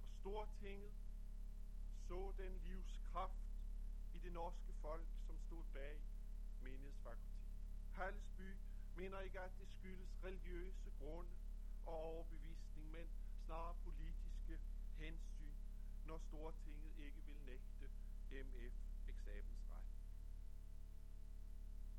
For 0.00 0.12
Stortinget 0.20 0.92
så 2.08 2.32
den 2.38 2.58
livskraft 2.58 3.42
i 4.14 4.18
det 4.18 4.32
norske 4.32 4.72
folk, 4.72 5.06
som 5.26 5.38
stod 5.38 5.64
bag 5.72 6.00
menighedsfakultetet. 6.62 7.52
Halsby 7.92 8.56
mener 8.96 9.20
ikke, 9.20 9.40
at 9.40 9.52
det 9.58 9.68
skyldes 9.68 10.24
religiøse 10.24 10.90
grunde 10.98 11.30
og 11.86 11.94
overbevisning, 11.94 12.90
men 12.90 13.08
snarere 13.44 13.74
politiske 13.84 14.60
hensyn, 14.96 15.54
når 16.06 16.18
Stortinget 16.18 16.98
ikke 16.98 17.22
vil 17.22 17.36
nægte 17.46 17.90
MF 18.30 18.74
eksamensret. 19.08 19.82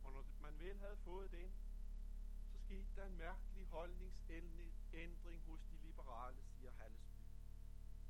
Og 0.04 0.12
når 0.14 0.26
man 0.42 0.53
vel 0.64 0.80
havde 0.80 0.98
fået 0.98 1.32
den, 1.32 1.52
så 2.52 2.58
skete 2.58 2.88
der 2.96 3.06
en 3.06 3.18
mærkelig 3.18 3.66
holdningsændring 3.66 5.42
hos 5.48 5.60
de 5.72 5.78
liberale, 5.88 6.38
siger 6.56 6.72
Hallesby, 6.72 7.24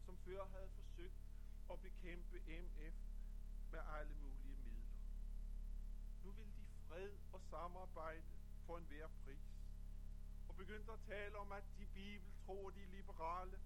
som 0.05 0.17
før 0.17 0.45
havde 0.45 0.69
forsøgt 0.69 1.21
at 1.71 1.79
bekæmpe 1.81 2.37
MF 2.39 2.95
med 3.71 3.79
alle 3.97 4.15
mulige 4.15 4.57
midler. 4.65 4.83
Nu 6.23 6.31
vil 6.31 6.45
de 6.45 6.65
fred 6.87 7.11
og 7.33 7.41
samarbejde 7.41 8.23
for 8.65 8.77
enhver 8.77 9.07
pris. 9.25 9.53
Og 10.47 10.55
begyndte 10.55 10.91
at 10.91 10.99
tale 11.07 11.37
om, 11.37 11.51
at 11.51 11.63
de 11.77 11.85
bibeltro 11.85 12.69
de 12.69 12.85
liberale 12.85 13.59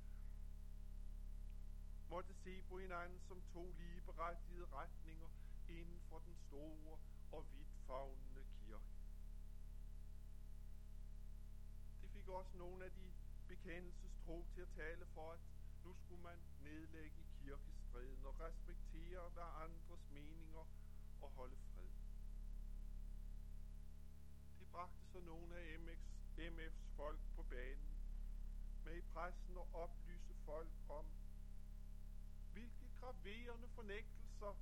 måtte 2.10 2.34
se 2.34 2.62
på 2.62 2.80
hinanden 2.80 3.19
som 3.28 3.41
to 3.54 3.71
ligeberettigede 3.71 4.65
retninger 4.65 5.28
inden 5.67 6.00
for 6.10 6.19
den 6.19 6.36
store 6.36 6.97
og 7.32 7.45
vidtfavnende 7.54 8.43
kirke. 8.60 8.84
Det 12.02 12.16
fik 12.27 12.33
også 12.33 12.57
nogle 12.57 12.85
af 12.85 12.91
de 12.91 13.13
bekendelsestro 13.47 14.45
til 14.53 14.61
at 14.61 14.67
tale 14.75 15.05
for, 15.05 15.31
at 15.31 15.39
nu 15.83 15.93
skulle 15.93 16.23
man 16.23 16.39
nedlægge 16.63 17.23
kirkestriden 17.39 18.25
og 18.25 18.39
respektere 18.39 19.29
hver 19.29 19.51
andres 19.65 20.09
meninger 20.09 20.65
og 21.21 21.29
holde 21.29 21.55
fred. 21.55 21.89
Det 24.59 24.67
bragte 24.71 25.05
så 25.11 25.19
nogle 25.19 25.55
af 25.57 25.79
MX, 25.79 25.99
MF's 26.37 26.95
folk 26.95 27.19
på 27.35 27.43
banen 27.43 27.89
med 28.85 28.97
i 28.97 29.01
pressen 29.01 29.57
og 29.57 29.67
oplyse 29.73 30.33
folk 30.45 30.71
om, 30.89 31.05
hvilke 32.53 32.87
graverende 32.99 33.67
fornægtelser 33.67 34.55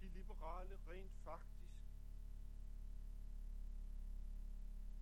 de 0.00 0.08
liberale 0.08 0.78
rent 0.88 1.16
faktisk 1.24 1.72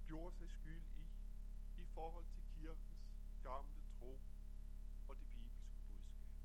gjorde 0.06 0.36
sig 0.36 0.50
skyld 0.50 0.85
forhold 1.96 2.26
til 2.34 2.42
kirkens 2.56 3.04
gamle 3.42 3.82
tro 3.98 4.20
og 5.08 5.16
det 5.20 5.28
bibelske 5.34 5.76
budskab. 5.86 6.36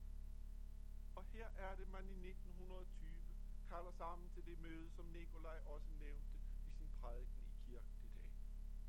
Og 1.16 1.24
her 1.24 1.48
er 1.48 1.76
det, 1.76 1.88
man 1.90 2.06
i 2.10 2.18
1920 2.30 3.22
kalder 3.70 3.92
sammen 3.92 4.30
til 4.30 4.46
det 4.46 4.60
møde, 4.60 4.90
som 4.92 5.06
Nikolaj 5.06 5.60
også 5.66 5.92
nævnte 6.00 6.38
i 6.68 6.72
sin 6.78 6.92
prædiken 7.02 7.44
i 7.48 7.54
kirken 7.66 7.98
i 8.04 8.10
dag. 8.18 8.32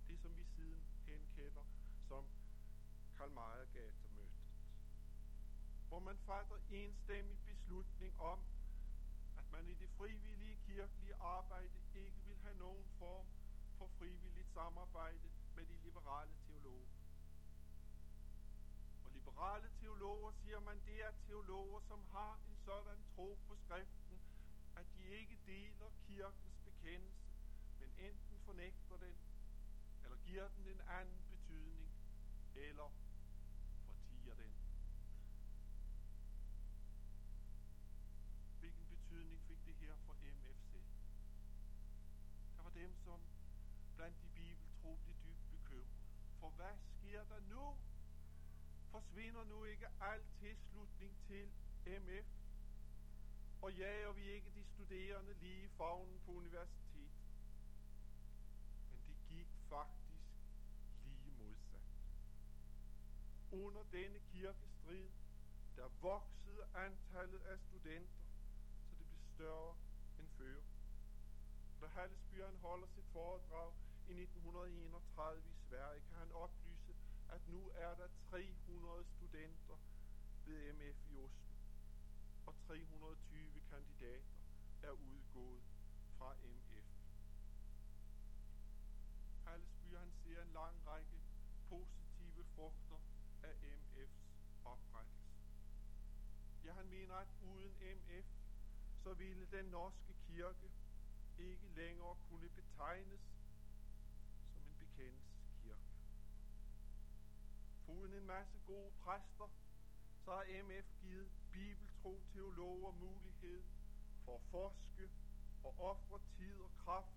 Det, 0.09 0.21
som 0.21 0.37
vi 0.37 0.45
siden 0.45 0.83
henkender 1.07 1.65
som 2.09 2.25
Karl 3.17 3.31
Majergata-mødet. 3.31 4.43
Hvor 5.89 5.99
man 5.99 6.19
fatter 6.19 6.59
enstemmig 6.71 7.39
beslutning 7.45 8.21
om, 8.21 8.39
at 9.39 9.53
man 9.53 9.69
i 9.69 9.75
det 9.75 9.91
frivillige 9.91 10.57
kirkelige 10.67 11.15
arbejde 11.15 11.79
ikke 11.95 12.21
vil 12.27 12.37
have 12.37 12.59
nogen 12.59 12.87
form 12.99 13.27
for 13.79 13.87
frivilligt 13.87 14.49
samarbejde 14.49 15.42
med 15.57 15.65
de 15.67 15.77
liberale 15.77 16.35
teologer. 16.47 16.89
Og 19.05 19.11
liberale 19.11 19.69
teologer, 19.81 20.31
siger 20.31 20.61
man, 20.61 20.81
det 20.87 21.05
er 21.05 21.13
teologer, 21.27 21.81
som 21.81 22.05
har 22.05 22.41
en 22.49 22.57
sådan 22.57 23.03
tro 23.15 23.39
på 23.49 23.57
skriften, 23.57 24.21
at 24.77 24.87
de 24.95 25.07
ikke 25.07 25.39
deler 25.47 25.91
kirkens 26.07 26.59
bekendelse, 26.65 27.23
men 27.81 27.91
enten 27.99 28.39
fornægter 28.45 28.97
den, 28.97 29.17
eller 30.05 30.17
giver 30.17 30.49
den 30.49 30.67
en 30.67 30.81
anden 30.81 31.23
betydning, 31.31 31.91
eller 32.55 32.93
fortiger 33.87 34.35
den. 34.35 34.53
Hvilken 38.61 38.87
betydning 38.87 39.41
fik 39.49 39.65
det 39.67 39.75
her 39.75 39.95
for 40.07 40.13
MFC? 40.13 40.73
Der 42.57 42.63
var 42.63 42.71
dem, 42.71 42.95
som 43.05 43.21
blandt 43.97 44.23
de 44.23 44.29
bibeltro 44.35 44.99
blev. 45.05 45.32
For 46.53 46.57
hvad 46.57 46.79
sker 46.79 47.25
der 47.25 47.41
nu? 47.41 47.77
Forsvinder 48.91 49.45
nu 49.45 49.65
ikke 49.65 49.87
al 50.01 50.21
tilslutning 50.41 51.17
til 51.27 51.53
MF? 51.87 52.27
Og 53.63 53.73
jager 53.75 54.13
vi 54.13 54.31
ikke 54.31 54.51
de 54.55 54.65
studerende 54.65 55.35
lige 55.35 55.65
i 55.65 55.69
fagnen 55.69 56.21
på 56.27 56.31
universitetet? 56.33 57.11
Men 58.91 59.01
det 59.07 59.17
gik 59.29 59.47
faktisk 59.69 60.25
lige 61.05 61.31
modsat. 61.39 61.83
Under 63.53 63.83
denne 63.93 64.19
kirkestrid, 64.19 65.11
der 65.77 65.89
voksede 66.01 66.65
antallet 66.75 67.41
af 67.41 67.59
studenter, 67.59 68.23
så 68.89 68.95
det 68.99 69.07
blev 69.07 69.21
større 69.35 69.77
end 70.19 70.29
før. 70.29 70.61
Da 71.81 71.87
Hallesbjørn 71.87 72.57
holder 72.57 72.87
sit 72.87 73.07
foredrag 73.13 73.73
i 74.09 74.23
1931 74.23 75.43
i 75.49 75.62
Sverige, 75.73 76.01
kan 76.01 76.19
han 76.19 76.33
oplyse, 76.33 76.95
at 77.29 77.49
nu 77.49 77.71
er 77.75 77.95
der 77.95 78.09
300 78.31 79.05
studenter 79.05 79.79
ved 80.47 80.73
MF 80.73 81.11
i 81.11 81.17
Oslo, 81.17 81.55
og 82.47 82.55
320 82.67 83.61
kandidater 83.71 84.33
er 84.83 84.91
udgået 84.91 85.63
fra 86.19 86.35
MF. 86.35 86.85
Hallesby 89.45 89.97
han 89.97 90.13
ser 90.13 90.43
en 90.43 90.53
lang 90.53 90.87
række 90.87 91.21
positive 91.69 92.45
frugter 92.55 93.01
af 93.43 93.53
MF's 93.53 94.23
oprettelse. 94.65 95.33
Ja, 96.65 96.73
han 96.73 96.87
mener, 96.87 97.15
at 97.15 97.29
uden 97.43 97.73
MF, 97.81 98.27
så 99.03 99.15
ville 99.15 99.47
den 99.47 99.65
norske 99.65 100.15
kirke 100.27 100.71
ikke 101.39 101.69
længere 101.69 102.17
kunne 102.29 102.49
betegnes 102.49 103.42
Foruden 107.93 108.15
en 108.15 108.27
masse 108.27 108.59
gode 108.67 108.91
præster, 108.91 109.49
så 110.25 110.31
har 110.31 110.63
MF 110.63 110.87
givet 111.01 111.33
bibeltro 111.51 112.23
teologer 112.33 112.93
mulighed 112.93 113.65
for 114.25 114.35
at 114.35 114.43
forske 114.51 115.11
og 115.63 115.81
ofre 115.81 116.21
tid 116.37 116.61
og 116.61 116.71
kraft 116.79 117.17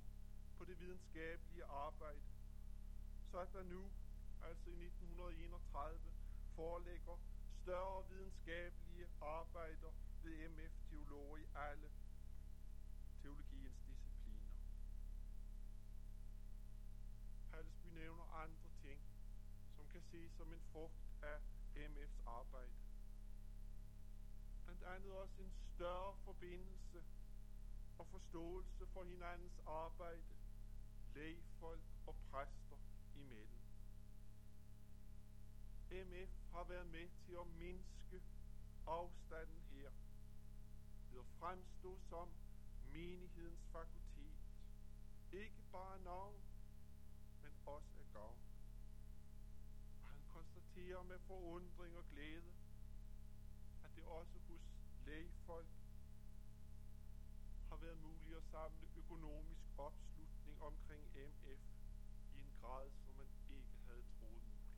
på 0.57 0.65
det 0.65 0.79
videnskabelige 0.79 1.65
arbejde, 1.65 2.21
så 3.31 3.39
at 3.39 3.53
der 3.53 3.63
nu, 3.63 3.91
altså 4.41 4.69
i 4.69 4.85
1931, 4.85 6.13
foreligger 6.55 7.17
større 7.61 8.09
videnskabelige 8.09 9.07
arbejder 9.21 9.91
ved 10.21 10.49
MF-teologer 10.49 11.37
i 11.37 11.45
alle 11.55 11.89
teologiens 13.21 13.77
discipliner. 13.85 14.53
Hallesby 17.51 17.87
nævner 17.87 18.23
andre 18.23 18.64
ting, 20.15 20.31
som 20.31 20.53
en 20.53 20.61
frugt 20.71 21.05
af 21.21 21.39
MF's 21.75 22.21
arbejde. 22.25 22.73
Blandt 24.63 24.83
andet 24.83 25.11
også 25.11 25.41
en 25.41 25.51
større 25.51 26.15
forbindelse 26.25 27.03
og 27.97 28.07
forståelse 28.07 28.87
for 28.87 29.03
hinandens 29.03 29.59
arbejde, 29.65 30.23
lægfolk 31.13 31.83
og 32.07 32.15
præster 32.31 32.77
imellem. 33.15 33.59
MF 35.91 36.31
har 36.51 36.63
været 36.63 36.87
med 36.87 37.09
til 37.25 37.33
at 37.33 37.47
mindske 37.47 38.21
afstanden 38.87 39.61
her 39.71 39.89
ved 41.11 41.19
at 41.19 41.25
fremstå 41.39 41.99
som 42.09 42.29
menighedens 42.83 43.65
fakultet. 43.71 44.35
Ikke 45.31 45.61
bare 45.71 45.99
navn, 45.99 46.41
men 47.43 47.53
også 47.65 47.99
af 47.99 48.13
gavn. 48.13 48.44
Konstaterer 50.75 51.03
med 51.03 51.19
forundring 51.19 51.97
og 51.97 52.05
glæde, 52.11 52.53
at 53.83 53.95
det 53.95 54.03
også 54.03 54.39
hos 54.39 54.61
lægefolk 55.05 55.67
har 57.69 57.77
været 57.77 57.97
muligt 57.97 58.37
at 58.37 58.43
samle 58.43 58.87
økonomisk 58.95 59.61
opslutning 59.77 60.61
omkring 60.61 61.03
MF 61.15 61.67
i 62.35 62.39
en 62.39 62.53
grad, 62.61 62.91
som 63.05 63.15
man 63.15 63.27
ikke 63.49 63.75
havde 63.87 64.03
troet 64.19 64.43
muligt. 64.43 64.75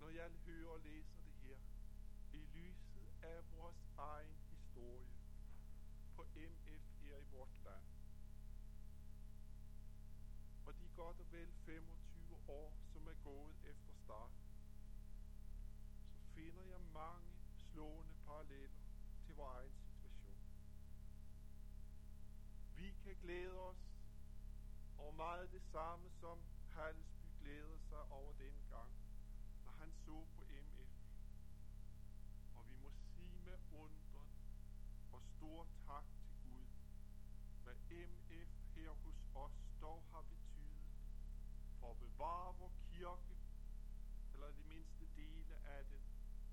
når 0.00 0.08
jeg 0.08 0.30
hører 0.46 0.68
og 0.68 0.80
læser 0.80 1.18
det 1.24 1.34
her, 1.42 1.58
i 2.32 2.46
lyset 2.54 3.08
af 3.22 3.38
vores 3.52 3.86
egen 3.98 4.36
historie 4.50 5.06
på 6.16 6.22
MF 6.36 6.82
her 7.00 7.16
i 7.16 7.24
vort 7.30 7.48
land, 7.64 8.01
godt 11.02 11.20
og 11.20 11.32
vel 11.32 11.52
25 11.52 12.36
år, 12.48 12.72
som 12.92 13.06
er 13.06 13.14
gået 13.24 13.54
efter 13.64 13.92
start, 14.04 14.30
så 16.12 16.20
finder 16.34 16.64
jeg 16.64 16.80
mange 16.80 17.30
slående 17.56 18.14
paralleller 18.26 18.82
til 19.24 19.34
vores 19.36 19.56
egen 19.56 19.72
situation. 19.82 20.42
Vi 22.76 22.90
kan 23.04 23.16
glæde 23.22 23.58
os 23.58 23.82
over 24.98 25.12
meget 25.12 25.52
det 25.52 25.62
samme, 25.62 26.10
som 26.10 26.38
Hallesby 26.68 27.26
glædede 27.40 27.78
sig 27.88 28.02
over 28.10 28.32
den 28.32 28.54
gang, 28.70 28.92
når 29.64 29.72
han 29.72 29.92
så 29.92 30.26
på 30.36 30.44
MF. 30.44 30.92
Og 32.54 32.68
vi 32.68 32.76
må 32.76 32.90
sige 32.90 33.38
med 33.44 33.58
undren 33.72 34.32
og 35.12 35.22
stor 35.22 35.66
tak 35.86 36.04
til 36.20 36.32
Gud, 36.42 36.66
hvad 37.64 37.74
MF 37.90 38.21
for 42.12 42.18
bevare 42.18 42.54
vor 42.58 42.72
kirke, 42.90 43.36
eller 44.32 44.46
det 44.46 44.66
mindste 44.66 45.06
dele 45.16 45.54
af 45.64 45.84
den, 45.84 46.00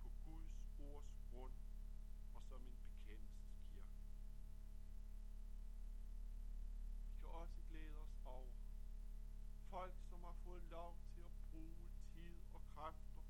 på 0.04 0.10
Guds 0.26 0.66
ords 0.80 1.18
grund 1.32 1.54
og 2.36 2.44
som 2.44 2.62
en 2.62 2.78
bekendelseskirke. 2.84 4.00
Vi 7.08 7.14
kan 7.20 7.30
også 7.30 7.62
glæde 7.70 7.98
os 7.98 8.18
over 8.26 8.52
folk, 9.70 9.94
som 10.10 10.24
har 10.24 10.36
fået 10.44 10.64
lov 10.64 10.98
til 11.14 11.22
at 11.22 11.32
bruge 11.52 11.90
tid 12.14 12.36
og 12.54 12.62
kræfter 12.76 13.24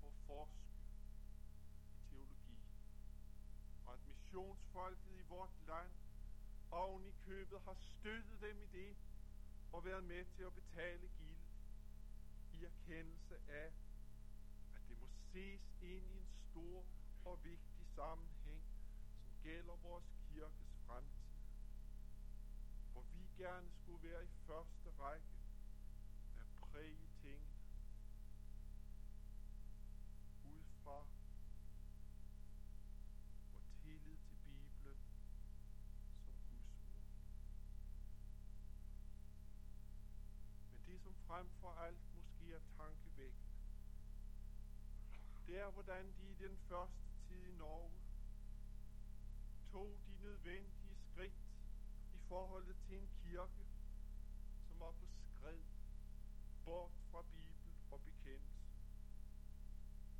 på 0.00 0.06
at 0.06 0.14
forske 0.26 0.66
i 1.90 2.10
teologi. 2.10 2.58
Og 3.86 3.92
at 3.94 4.00
missionsfolket 4.06 5.18
i 5.18 5.22
vort 5.22 5.66
land 5.66 5.92
oven 6.70 7.06
i 7.06 7.12
købet 7.24 7.60
har 7.60 7.74
støttet 7.74 8.40
dem 8.40 8.62
i 8.62 8.66
det 8.66 8.96
og 9.72 9.84
været 9.84 10.04
med 10.04 10.24
til 10.24 10.42
at 10.42 10.54
betale 10.54 11.08
givet 11.08 11.35
i 12.56 12.64
erkendelse 12.64 13.38
af, 13.48 13.72
at 14.74 14.82
det 14.88 14.98
må 14.98 15.08
ses 15.32 15.62
ind 15.80 16.10
i 16.10 16.16
en 16.16 16.28
stor 16.50 16.86
og 17.24 17.44
vigtig 17.44 17.86
sammenhæng, 17.86 18.64
som 19.18 19.28
gælder 19.42 19.76
vores 19.76 20.04
kirkes 20.28 20.72
fremtid. 20.86 21.36
Hvor 22.92 23.02
vi 23.02 23.28
gerne 23.36 23.70
skulle 23.70 24.08
være 24.08 24.24
i 24.24 24.28
første 24.46 24.90
række 24.90 25.26
med 26.34 26.40
at 26.40 26.46
præge 26.60 27.05
det 45.56 45.64
er, 45.64 45.70
hvordan 45.70 46.06
de 46.18 46.30
i 46.30 46.34
den 46.34 46.56
første 46.68 47.04
tid 47.28 47.46
i 47.46 47.52
Norge 47.52 47.90
tog 49.72 50.00
de 50.06 50.22
nødvendige 50.22 50.96
skridt 50.96 51.32
i 52.14 52.18
forholdet 52.28 52.76
til 52.86 52.96
en 52.98 53.08
kirke, 53.22 53.66
som 54.66 54.80
var 54.80 54.90
på 54.90 55.06
skred 55.06 55.60
bort 56.64 56.90
fra 57.10 57.22
Bibel 57.22 57.72
og 57.90 58.00
bekendelse. 58.00 58.66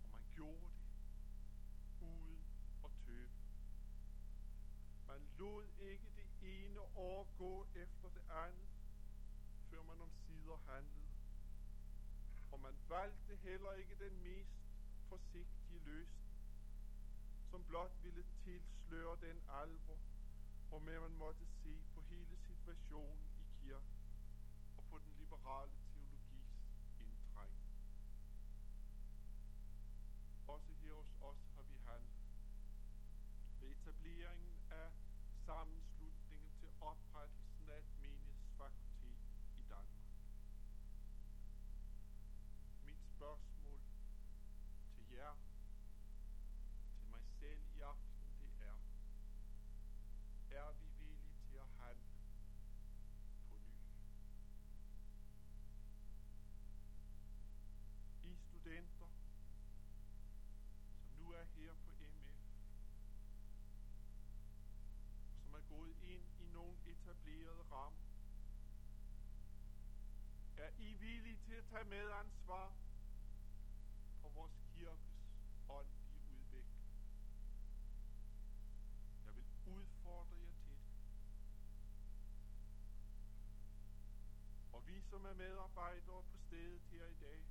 Og 0.05 0.11
man 0.13 0.23
gjorde 0.35 0.71
det 0.77 2.01
uden 2.01 2.41
at 2.85 2.91
tøve. 3.07 3.31
Man 5.07 5.21
lod 5.39 5.67
ikke 5.79 6.11
det 6.17 6.65
ene 6.65 6.81
år 6.81 7.29
gå 7.39 7.67
efter 7.75 8.09
det 8.09 8.31
andet, 8.31 8.69
før 9.71 9.83
man 9.83 10.01
om 10.01 10.11
sider 10.11 10.57
handlede. 10.57 11.07
Og 12.53 12.61
man 12.61 12.75
valgte 12.89 13.37
heller 13.37 13.73
ikke 13.73 13.95
den 13.95 14.23
mest 14.23 14.66
forsigtige 15.09 15.81
løsning, 15.85 16.37
som 17.51 17.65
blot 17.65 17.93
ville 18.03 18.25
tilsløre 18.45 19.17
den 19.21 19.43
alvor, 19.49 19.99
hvor 20.69 20.79
man 20.79 21.13
måtte 21.13 21.47
se 21.47 21.83
på 21.95 22.01
hele 22.01 22.37
situationen. 22.37 23.26
Til 71.47 71.55
at 71.55 71.65
tage 71.65 71.85
medansvar 71.85 72.77
for 74.21 74.29
vores 74.29 74.53
kirkes 74.75 75.17
åndelige 75.69 76.21
udvikling? 76.29 76.87
Jeg 79.25 79.35
vil 79.37 79.45
udfordre 79.67 80.37
jer 80.37 80.53
til 80.53 80.77
det. 80.77 80.97
Og 84.73 84.87
vi, 84.87 85.01
som 85.01 85.25
er 85.25 85.35
medarbejdere 85.35 86.23
på 86.23 86.39
stedet 86.39 86.83
her 86.91 87.07
i 87.07 87.15
dag, 87.15 87.45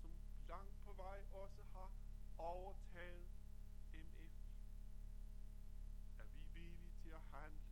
som 0.00 0.10
langt 0.48 0.84
på 0.84 0.92
vej 0.92 1.24
også 1.32 1.62
har 1.72 1.90
overtaget 2.38 3.28
MF, 3.92 4.32
er 6.18 6.24
vi 6.24 6.40
villige 6.54 6.92
til 7.02 7.10
at 7.10 7.22
handle 7.32 7.67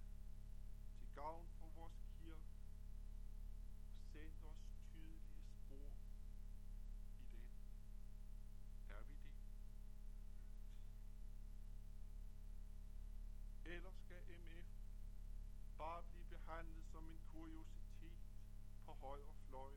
højre 19.00 19.34
fløj, 19.48 19.72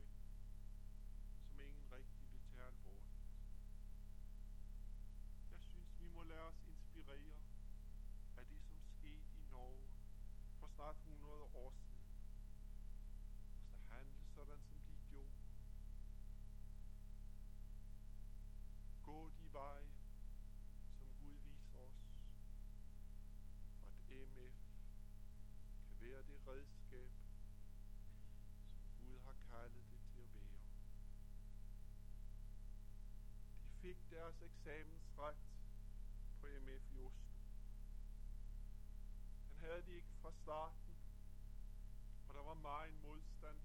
som 1.44 1.60
ingen 1.60 1.92
rigtig 1.92 2.32
vil 2.32 2.40
tage 2.54 2.66
alvorligt? 2.66 3.20
Jeg 5.50 5.60
synes, 5.60 6.00
vi 6.00 6.08
må 6.08 6.22
lade 6.22 6.42
os 6.42 6.62
inspirere 6.68 7.36
af 8.36 8.46
det, 8.46 8.62
som 8.62 8.80
skete 8.82 9.30
i 9.38 9.44
Norge 9.50 9.88
for 10.58 10.66
snart 10.66 10.96
100 10.96 11.42
år 11.42 11.70
siden. 11.70 12.00
Og 13.64 13.72
så 13.72 13.78
handle 13.88 14.24
sådan, 14.34 14.62
som 14.62 14.80
de 14.88 14.96
gjorde. 15.10 15.32
Gå 19.02 19.30
de 19.30 19.52
veje, 19.52 19.90
som 20.98 21.08
Gud 21.20 21.36
viser 21.44 21.78
os. 21.78 22.10
Og 23.82 23.88
at 23.88 24.28
MF 24.28 24.54
kan 25.86 26.00
være 26.00 26.22
det 26.22 26.46
redskab, 26.46 27.19
har 29.30 29.36
kaldet 29.50 29.84
det 29.90 30.00
til 30.14 30.20
at 30.20 30.34
være. 30.34 30.56
De 33.62 33.68
fik 33.80 34.10
deres 34.10 34.42
eksamensret 34.42 35.36
på 36.40 36.46
MF 36.46 36.90
i 36.90 36.98
Oslo. 36.98 37.36
Den 39.48 39.56
havde 39.58 39.82
de 39.82 39.92
ikke 39.92 40.12
fra 40.22 40.32
starten, 40.32 40.96
og 42.28 42.34
der 42.34 42.42
var 42.42 42.54
meget 42.54 42.94
modstand 42.94 43.58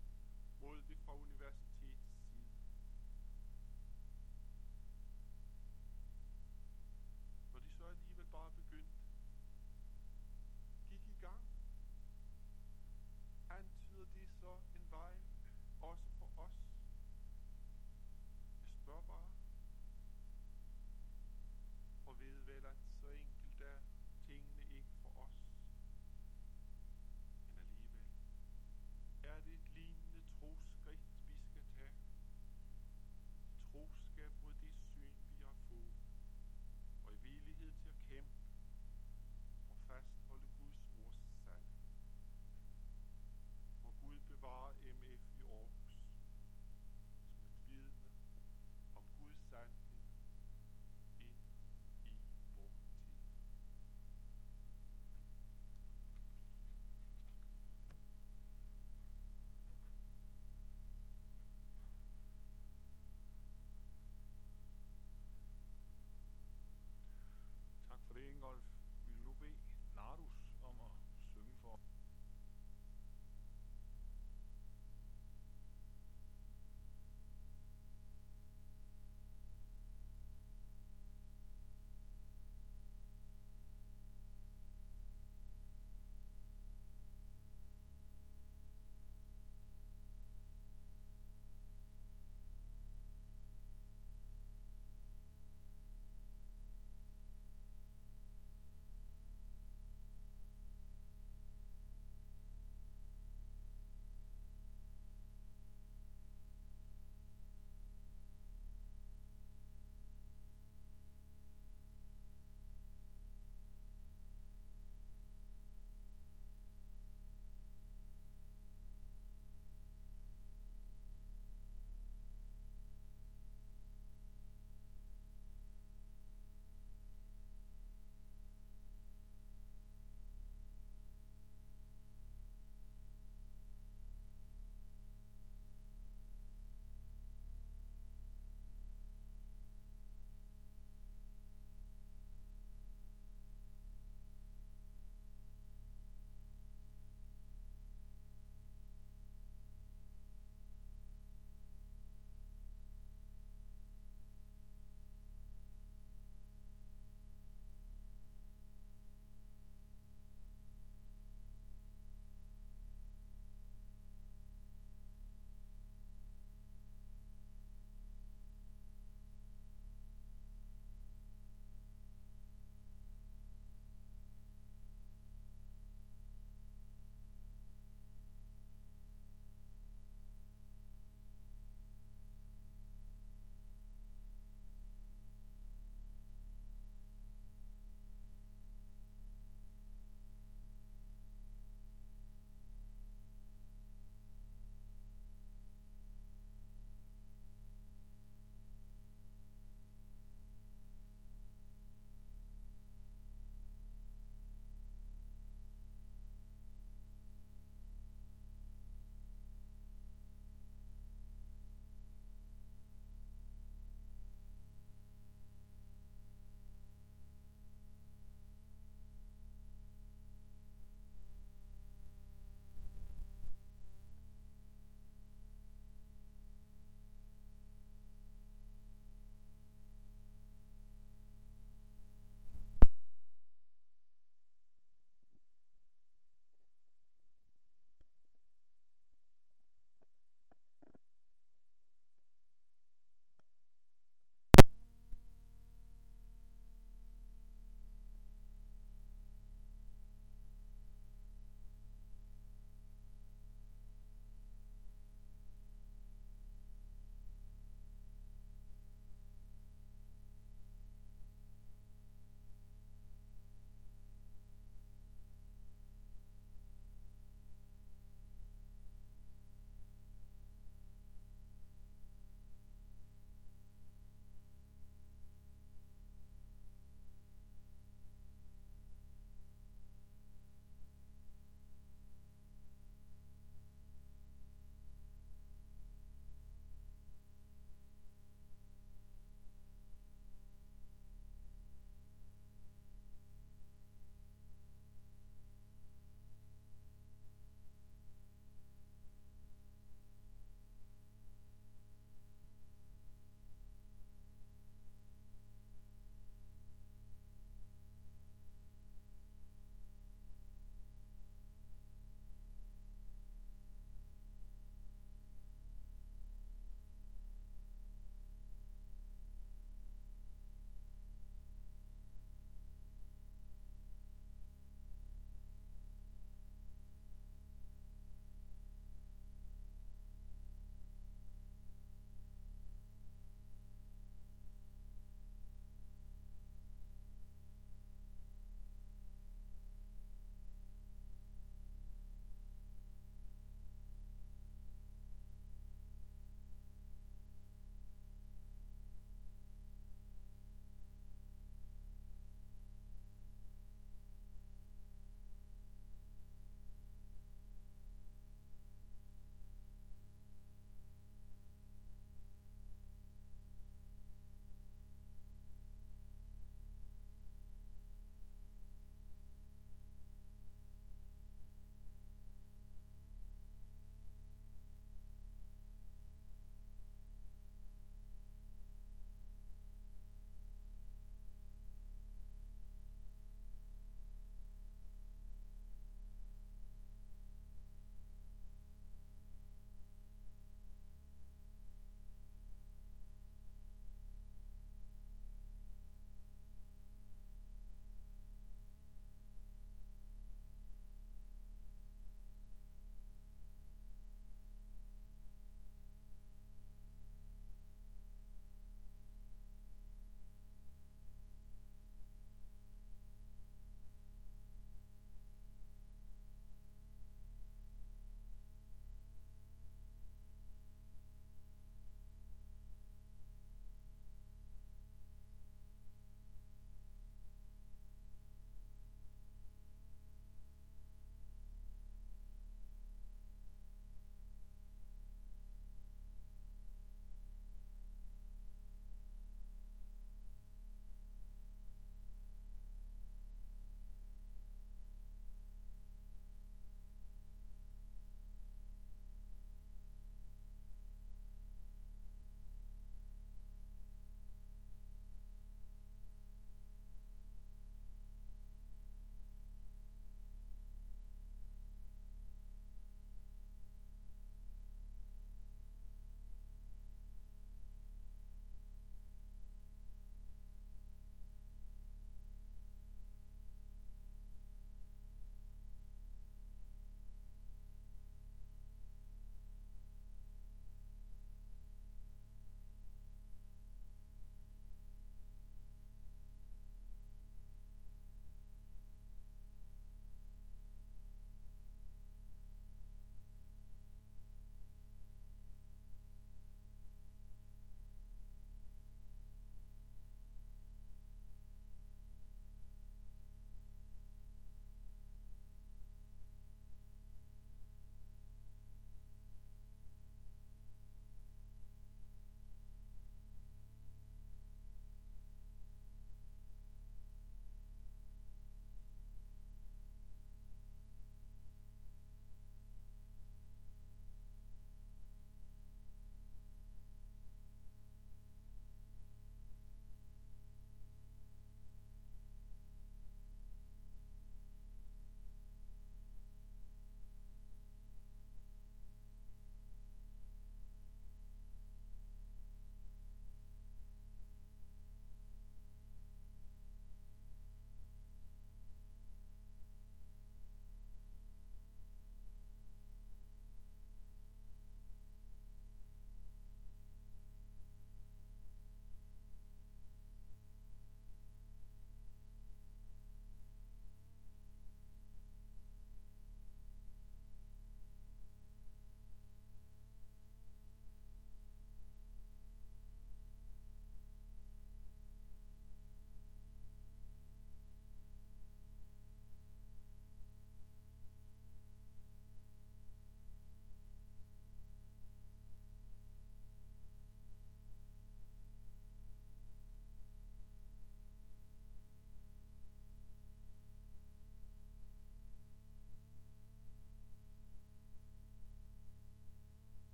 mod 0.61 0.81
det 0.81 0.97
fra 0.97 1.13
universitetet 1.13 1.64